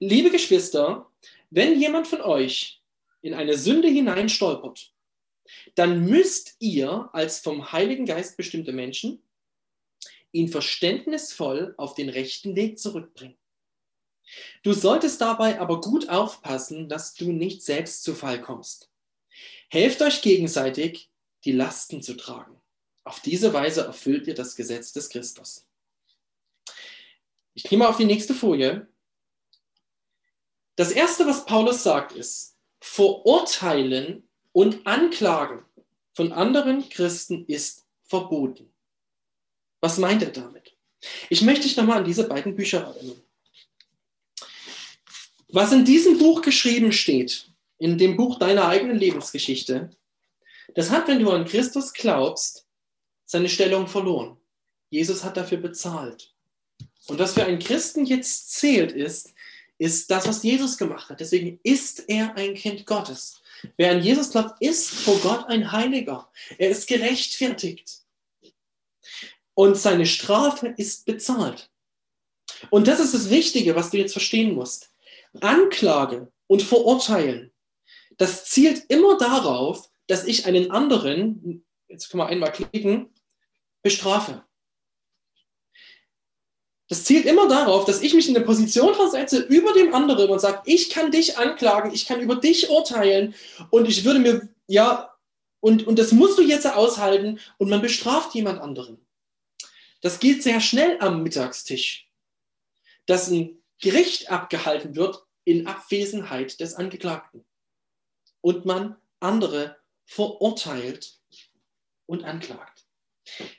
[0.00, 1.10] liebe Geschwister,
[1.50, 2.82] wenn jemand von euch
[3.22, 4.92] in eine Sünde hinein stolpert,
[5.74, 9.22] dann müsst ihr als vom Heiligen Geist bestimmte Menschen
[10.32, 13.38] ihn verständnisvoll auf den rechten Weg zurückbringen.
[14.62, 18.90] Du solltest dabei aber gut aufpassen, dass du nicht selbst zu Fall kommst.
[19.70, 21.10] Helft euch gegenseitig,
[21.44, 22.60] die Lasten zu tragen.
[23.08, 25.66] Auf diese Weise erfüllt ihr das Gesetz des Christus.
[27.54, 28.86] Ich gehe mal auf die nächste Folie.
[30.76, 35.64] Das Erste, was Paulus sagt, ist, verurteilen und anklagen
[36.12, 38.70] von anderen Christen ist verboten.
[39.80, 40.76] Was meint er damit?
[41.30, 43.22] Ich möchte dich nochmal an diese beiden Bücher erinnern.
[45.48, 49.96] Was in diesem Buch geschrieben steht, in dem Buch deiner eigenen Lebensgeschichte,
[50.74, 52.67] das hat, wenn du an Christus glaubst,
[53.28, 54.36] seine Stellung verloren.
[54.90, 56.34] Jesus hat dafür bezahlt.
[57.06, 59.34] Und was für einen Christen jetzt zählt ist,
[59.76, 61.20] ist das, was Jesus gemacht hat.
[61.20, 63.40] Deswegen ist er ein Kind Gottes.
[63.76, 66.30] Wer an Jesus glaubt, ist vor Gott ein Heiliger.
[66.56, 68.00] Er ist gerechtfertigt.
[69.54, 71.70] Und seine Strafe ist bezahlt.
[72.70, 74.90] Und das ist das Wichtige, was du jetzt verstehen musst.
[75.40, 77.52] Anklage und Verurteilen,
[78.16, 83.10] das zielt immer darauf, dass ich einen anderen, jetzt können wir einmal klicken,
[83.82, 84.44] bestrafe.
[86.88, 90.40] Das zielt immer darauf, dass ich mich in eine Position versetze über dem anderen und
[90.40, 93.34] sage, ich kann dich anklagen, ich kann über dich urteilen
[93.70, 95.14] und ich würde mir, ja,
[95.60, 98.98] und, und das musst du jetzt aushalten und man bestraft jemand anderen.
[100.00, 102.08] Das geht sehr schnell am Mittagstisch,
[103.06, 107.44] dass ein Gericht abgehalten wird in Abwesenheit des Angeklagten
[108.40, 109.76] und man andere
[110.06, 111.18] verurteilt
[112.06, 112.77] und anklagt.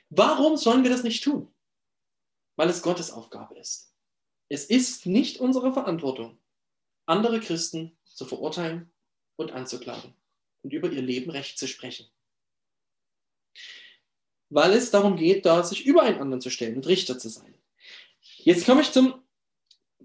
[0.08, 1.52] Warum sollen wir das nicht tun?
[2.56, 3.94] Weil es Gottes Aufgabe ist.
[4.48, 6.38] Es ist nicht unsere Verantwortung,
[7.06, 8.90] andere Christen zu verurteilen
[9.36, 10.14] und anzuklagen
[10.62, 12.06] und über ihr Leben Recht zu sprechen.
[14.48, 17.54] Weil es darum geht, da sich über einen anderen zu stellen und Richter zu sein.
[18.38, 19.22] Jetzt komme ich zum,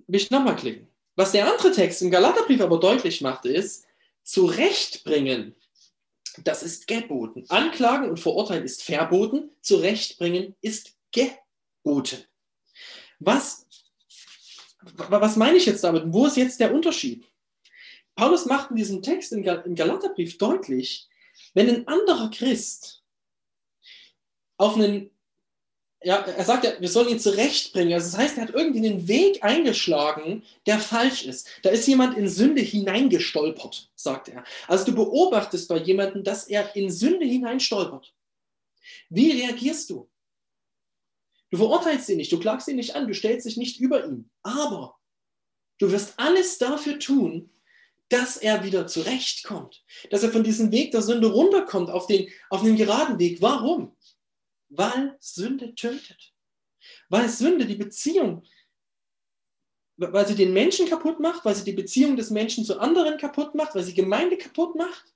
[0.08, 0.88] will ich nochmal klicken.
[1.16, 3.86] Was der andere Text im Galaterbrief aber deutlich machte, ist,
[4.24, 5.56] zurechtbringen,
[6.44, 7.46] das ist geboten.
[7.50, 12.24] Anklagen und verurteilen ist verboten, zurechtbringen ist geboten.
[13.20, 13.68] Was,
[14.82, 16.04] was meine ich jetzt damit?
[16.08, 17.26] Wo ist jetzt der Unterschied?
[18.16, 21.08] Paulus macht in diesem Text im Galaterbrief deutlich,
[21.54, 23.04] wenn ein anderer Christ
[24.58, 25.12] auf einen,
[26.06, 27.94] ja, er sagt ja, wir sollen ihn zurechtbringen.
[27.94, 31.50] Also das heißt, er hat irgendwie einen Weg eingeschlagen, der falsch ist.
[31.64, 34.44] Da ist jemand in Sünde hineingestolpert, sagt er.
[34.68, 38.14] Also du beobachtest bei jemandem, dass er in Sünde hineinstolpert.
[39.10, 40.08] Wie reagierst du?
[41.50, 44.30] Du verurteilst ihn nicht, du klagst ihn nicht an, du stellst dich nicht über ihn.
[44.44, 45.00] Aber
[45.80, 47.50] du wirst alles dafür tun,
[48.10, 52.62] dass er wieder zurechtkommt, dass er von diesem Weg der Sünde runterkommt auf den, auf
[52.62, 53.42] den geraden Weg.
[53.42, 53.96] Warum?
[54.78, 56.34] Weil Sünde tötet.
[57.10, 58.44] Weil Sünde die Beziehung,
[59.98, 63.56] weil sie den Menschen kaputt macht, weil sie die Beziehung des Menschen zu anderen kaputt
[63.56, 65.14] macht, weil sie Gemeinde kaputt macht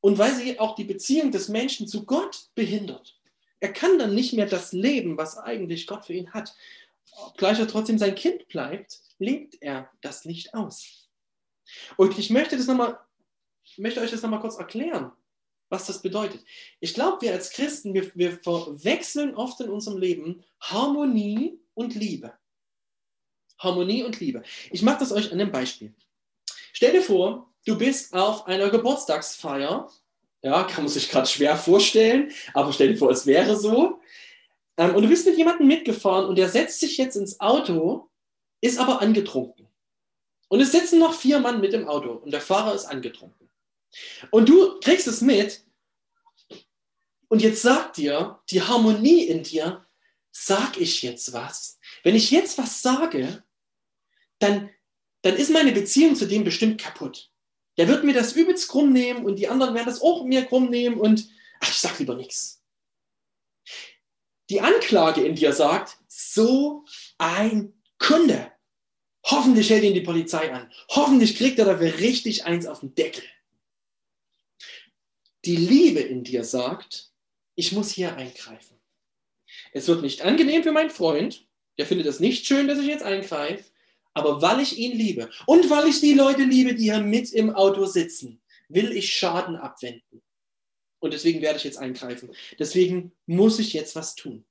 [0.00, 3.18] und weil sie auch die Beziehung des Menschen zu Gott behindert.
[3.60, 6.54] Er kann dann nicht mehr das leben, was eigentlich Gott für ihn hat.
[7.12, 11.08] Obgleich er trotzdem sein Kind bleibt, lebt er das nicht aus.
[11.96, 12.98] Und ich möchte, das noch mal,
[13.78, 15.12] möchte euch das nochmal kurz erklären,
[15.68, 16.44] was das bedeutet.
[16.80, 22.32] Ich glaube, wir als Christen, wir, wir verwechseln oft in unserem Leben Harmonie und Liebe.
[23.58, 24.42] Harmonie und Liebe.
[24.70, 25.94] Ich mache das euch an einem Beispiel.
[26.72, 29.90] Stell dir vor, du bist auf einer Geburtstagsfeier.
[30.42, 34.00] Ja, kann man sich gerade schwer vorstellen, aber stell dir vor, es wäre so.
[34.76, 38.10] Ähm, und du bist mit jemandem mitgefahren und der setzt sich jetzt ins Auto,
[38.60, 39.68] ist aber angetrunken.
[40.48, 43.43] Und es sitzen noch vier Mann mit im Auto und der Fahrer ist angetrunken.
[44.30, 45.64] Und du kriegst es mit
[47.28, 49.86] und jetzt sagt dir die Harmonie in dir,
[50.30, 51.78] sag ich jetzt was?
[52.02, 53.44] Wenn ich jetzt was sage,
[54.38, 54.70] dann,
[55.22, 57.30] dann ist meine Beziehung zu dem bestimmt kaputt.
[57.76, 60.70] Der wird mir das übelst krumm nehmen und die anderen werden das auch mir krumm
[60.70, 61.28] nehmen und
[61.60, 62.62] ach, ich sag lieber nichts.
[64.50, 66.84] Die Anklage in dir sagt, so
[67.18, 68.52] ein Kunde.
[69.24, 70.70] Hoffentlich hält ihn die Polizei an.
[70.90, 73.24] Hoffentlich kriegt er dafür richtig eins auf den Deckel.
[75.44, 77.12] Die Liebe in dir sagt,
[77.54, 78.80] ich muss hier eingreifen.
[79.72, 81.46] Es wird nicht angenehm für meinen Freund,
[81.78, 83.64] der findet es nicht schön, dass ich jetzt eingreife,
[84.14, 87.50] aber weil ich ihn liebe und weil ich die Leute liebe, die hier mit im
[87.54, 90.22] Auto sitzen, will ich Schaden abwenden.
[91.00, 92.34] Und deswegen werde ich jetzt eingreifen.
[92.58, 94.46] Deswegen muss ich jetzt was tun.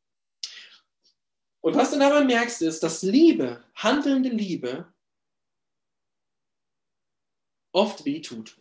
[1.62, 4.94] Und was du dabei merkst, ist, dass Liebe, handelnde Liebe,
[7.72, 8.58] oft weh tut.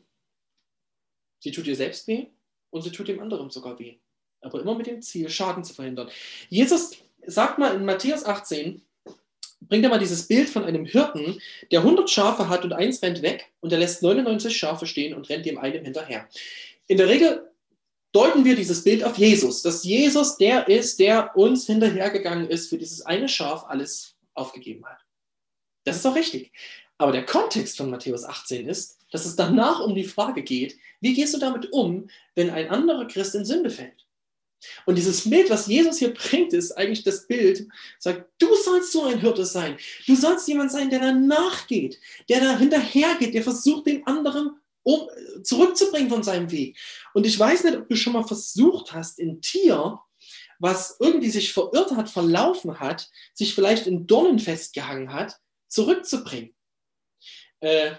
[1.42, 2.28] Sie tut dir selbst weh
[2.70, 3.96] und sie tut dem anderen sogar weh.
[4.42, 6.08] Aber immer mit dem Ziel, Schaden zu verhindern.
[6.48, 6.92] Jesus
[7.26, 8.80] sagt mal in Matthäus 18,
[9.62, 11.40] bringt er mal dieses Bild von einem Hirten,
[11.72, 15.28] der 100 Schafe hat und eins rennt weg und er lässt 99 Schafe stehen und
[15.30, 16.28] rennt dem einen hinterher.
[16.86, 17.50] In der Regel
[18.12, 22.78] deuten wir dieses Bild auf Jesus, dass Jesus der ist, der uns hinterhergegangen ist, für
[22.78, 24.98] dieses eine Schaf alles aufgegeben hat.
[25.84, 26.52] Das ist auch richtig.
[26.98, 31.14] Aber der Kontext von Matthäus 18 ist, dass es danach um die Frage geht, wie
[31.14, 34.06] gehst du damit um, wenn ein anderer Christ in Sünde fällt?
[34.86, 37.66] Und dieses Bild, was Jesus hier bringt, ist eigentlich das Bild,
[37.98, 39.76] sagt, du sollst so ein Hirte sein.
[40.06, 45.08] Du sollst jemand sein, der da nachgeht, der da hinterhergeht, der versucht, den anderen um,
[45.42, 46.78] zurückzubringen von seinem Weg.
[47.14, 49.98] Und ich weiß nicht, ob du schon mal versucht hast, ein Tier,
[50.58, 55.38] was irgendwie sich verirrt hat, verlaufen hat, sich vielleicht in Dornen festgehangen hat,
[55.68, 56.54] zurückzubringen.
[57.60, 57.92] Äh,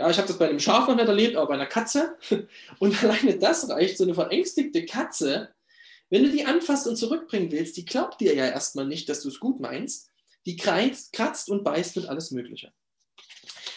[0.00, 2.16] ja, ich habe das bei einem Schaf noch nicht erlebt, aber bei einer Katze.
[2.78, 5.54] Und alleine das reicht, so eine verängstigte Katze,
[6.08, 9.28] wenn du die anfasst und zurückbringen willst, die glaubt dir ja erstmal nicht, dass du
[9.28, 10.10] es gut meinst.
[10.46, 12.72] Die kratzt, kratzt und beißt und alles Mögliche.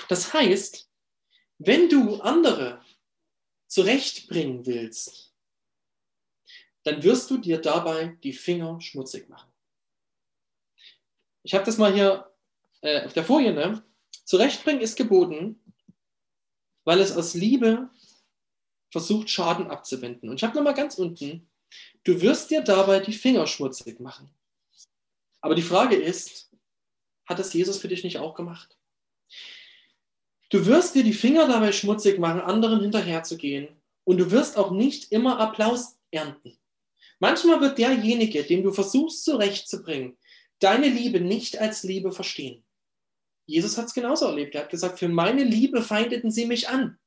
[0.07, 0.89] Das heißt,
[1.59, 2.81] wenn du andere
[3.67, 5.33] zurechtbringen willst,
[6.83, 9.51] dann wirst du dir dabei die Finger schmutzig machen.
[11.43, 12.33] Ich habe das mal hier
[12.81, 13.53] äh, auf der Folie.
[13.53, 13.83] Ne?
[14.23, 15.61] Zurechtbringen ist geboten,
[16.83, 17.89] weil es aus Liebe
[18.91, 20.29] versucht, Schaden abzuwenden.
[20.29, 21.49] Und ich habe nochmal ganz unten,
[22.03, 24.29] du wirst dir dabei die Finger schmutzig machen.
[25.41, 26.51] Aber die Frage ist,
[27.25, 28.77] hat das Jesus für dich nicht auch gemacht?
[30.49, 33.81] Du wirst dir die Finger dabei schmutzig machen, anderen hinterherzugehen.
[34.03, 36.57] Und du wirst auch nicht immer Applaus ernten.
[37.19, 40.17] Manchmal wird derjenige, dem du versuchst zurechtzubringen,
[40.59, 42.62] deine Liebe nicht als Liebe verstehen.
[43.45, 44.55] Jesus hat es genauso erlebt.
[44.55, 46.97] Er hat gesagt, für meine Liebe feindeten sie mich an.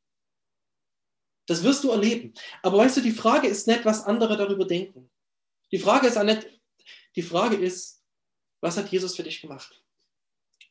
[1.46, 2.34] Das wirst du erleben.
[2.62, 5.10] Aber weißt du, die Frage ist nicht, was andere darüber denken.
[5.70, 6.46] Die Frage ist auch nicht,
[7.14, 8.02] die Frage ist,
[8.60, 9.82] was hat Jesus für dich gemacht?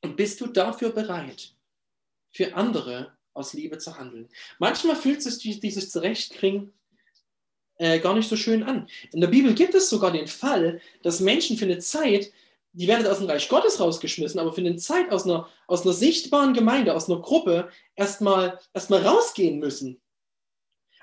[0.02, 1.56] Und bist du dafür bereit,
[2.32, 4.30] für andere aus Liebe zu handeln?
[4.60, 6.74] Manchmal fühlt sich dieses Zurechtkriegen
[7.78, 8.88] äh, gar nicht so schön an.
[9.12, 12.32] In der Bibel gibt es sogar den Fall, dass Menschen für eine Zeit,
[12.76, 15.94] die werden aus dem Reich Gottes rausgeschmissen, aber für eine Zeit aus einer, aus einer
[15.94, 20.02] sichtbaren Gemeinde, aus einer Gruppe erstmal erstmal rausgehen müssen.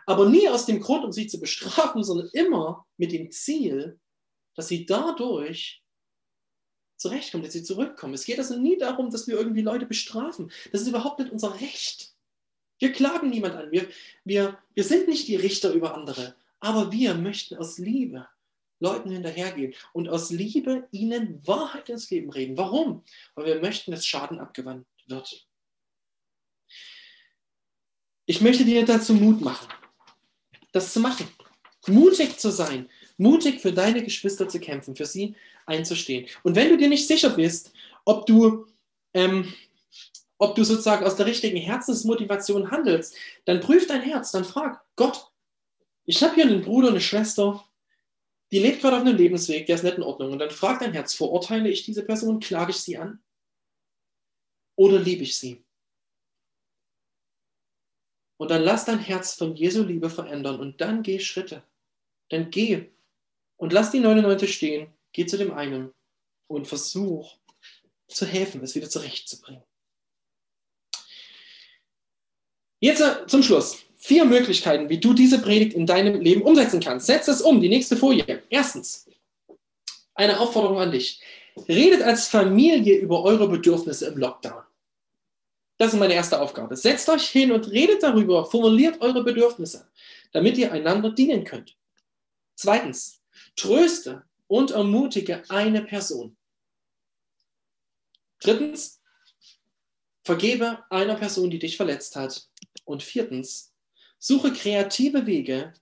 [0.04, 3.98] Aber nie aus dem Grund, um sie zu bestrafen, sondern immer mit dem Ziel,
[4.54, 5.82] dass sie dadurch
[6.96, 8.14] zurechtkommen, dass sie zurückkommen.
[8.14, 10.52] Es geht also nie darum, dass wir irgendwie Leute bestrafen.
[10.72, 12.14] Das ist überhaupt nicht unser Recht.
[12.78, 13.70] Wir klagen niemand an.
[13.70, 13.88] Wir,
[14.24, 16.34] wir, wir sind nicht die Richter über andere.
[16.60, 18.28] Aber wir möchten aus Liebe
[18.82, 22.56] Leuten hinterhergehen und aus Liebe ihnen Wahrheit ins Leben reden.
[22.56, 23.04] Warum?
[23.34, 25.46] Weil wir möchten, dass Schaden abgewandt wird.
[28.26, 29.68] Ich möchte dir dazu Mut machen,
[30.72, 31.26] das zu machen.
[31.88, 35.34] Mutig zu sein, mutig für deine Geschwister zu kämpfen, für sie
[35.66, 36.28] einzustehen.
[36.42, 37.72] Und wenn du dir nicht sicher bist,
[38.04, 38.66] ob du,
[39.14, 39.52] ähm,
[40.38, 45.28] ob du sozusagen aus der richtigen Herzensmotivation handelst, dann prüf dein Herz, dann frag Gott,
[46.04, 47.64] ich habe hier einen Bruder, eine Schwester,
[48.52, 50.32] die lebt gerade auf einem Lebensweg, der ist nicht in Ordnung.
[50.32, 53.22] Und dann fragt dein Herz, verurteile ich diese Person, klage ich sie an?
[54.76, 55.64] Oder liebe ich sie?
[58.36, 61.62] Und dann lass dein Herz von Jesu Liebe verändern und dann geh Schritte.
[62.28, 62.90] Dann geh
[63.56, 65.94] und lass die 99 stehen, geh zu dem einen
[66.46, 67.38] und versuch
[68.08, 69.62] zu helfen, es wieder zurechtzubringen.
[72.80, 77.06] Jetzt äh, zum Schluss vier Möglichkeiten, wie du diese Predigt in deinem Leben umsetzen kannst.
[77.06, 78.42] Setz es um, die nächste Folie.
[78.50, 79.08] Erstens,
[80.14, 81.22] eine Aufforderung an dich.
[81.68, 84.64] Redet als Familie über eure Bedürfnisse im Lockdown.
[85.78, 86.76] Das ist meine erste Aufgabe.
[86.76, 89.88] Setzt euch hin und redet darüber, formuliert eure Bedürfnisse,
[90.32, 91.76] damit ihr einander dienen könnt.
[92.56, 93.22] Zweitens,
[93.54, 96.36] tröste und ermutige eine Person.
[98.40, 99.00] Drittens,
[100.24, 102.48] vergebe einer Person, die dich verletzt hat.
[102.84, 103.71] Und viertens,
[104.24, 105.72] Suche kreative Wege,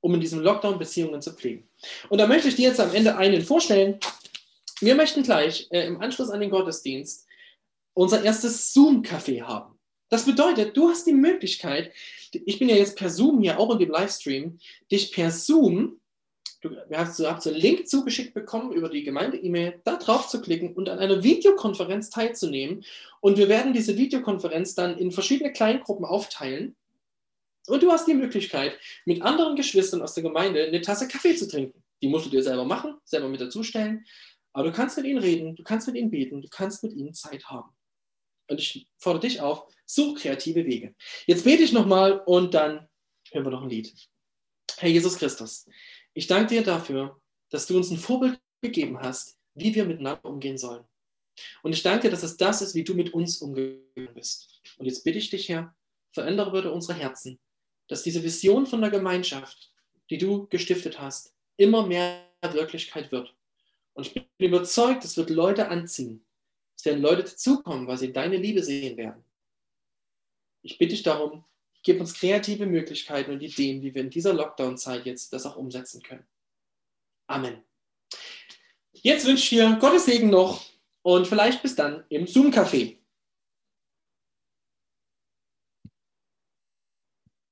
[0.00, 1.68] um in diesem Lockdown Beziehungen zu pflegen.
[2.08, 3.98] Und da möchte ich dir jetzt am Ende einen vorstellen.
[4.80, 7.26] Wir möchten gleich äh, im Anschluss an den Gottesdienst
[7.92, 9.78] unser erstes Zoom-Café haben.
[10.08, 11.92] Das bedeutet, du hast die Möglichkeit,
[12.32, 14.58] ich bin ja jetzt per Zoom hier auch in dem Livestream,
[14.90, 16.00] dich per Zoom,
[16.62, 20.88] du du hast einen Link zugeschickt bekommen über die Gemeinde-E-Mail, da drauf zu klicken und
[20.88, 22.82] an einer Videokonferenz teilzunehmen.
[23.20, 26.76] Und wir werden diese Videokonferenz dann in verschiedene Kleingruppen aufteilen.
[27.66, 31.48] Und du hast die Möglichkeit, mit anderen Geschwistern aus der Gemeinde eine Tasse Kaffee zu
[31.48, 31.82] trinken.
[32.02, 34.04] Die musst du dir selber machen, selber mit dazustellen.
[34.52, 37.14] Aber du kannst mit ihnen reden, du kannst mit ihnen beten, du kannst mit ihnen
[37.14, 37.70] Zeit haben.
[38.48, 40.94] Und ich fordere dich auf, such kreative Wege.
[41.26, 42.88] Jetzt bete ich nochmal und dann
[43.32, 43.94] hören wir noch ein Lied.
[44.76, 45.66] Herr Jesus Christus,
[46.12, 50.58] ich danke dir dafür, dass du uns ein Vorbild gegeben hast, wie wir miteinander umgehen
[50.58, 50.84] sollen.
[51.62, 54.60] Und ich danke dir, dass es das ist, wie du mit uns umgegangen bist.
[54.78, 55.74] Und jetzt bitte ich dich, Herr,
[56.12, 57.38] verändere bitte unsere Herzen,
[57.88, 59.72] dass diese Vision von der Gemeinschaft,
[60.10, 63.34] die du gestiftet hast, immer mehr Wirklichkeit wird.
[63.94, 66.24] Und ich bin überzeugt, es wird Leute anziehen.
[66.76, 69.24] Es werden Leute dazukommen, weil sie deine Liebe sehen werden.
[70.62, 71.44] Ich bitte dich darum,
[71.82, 76.02] gib uns kreative Möglichkeiten und Ideen, wie wir in dieser Lockdown-Zeit jetzt das auch umsetzen
[76.02, 76.26] können.
[77.26, 77.62] Amen.
[78.92, 80.64] Jetzt wünsche ich dir Gottes Segen noch
[81.02, 82.96] und vielleicht bis dann im Zoom-Café.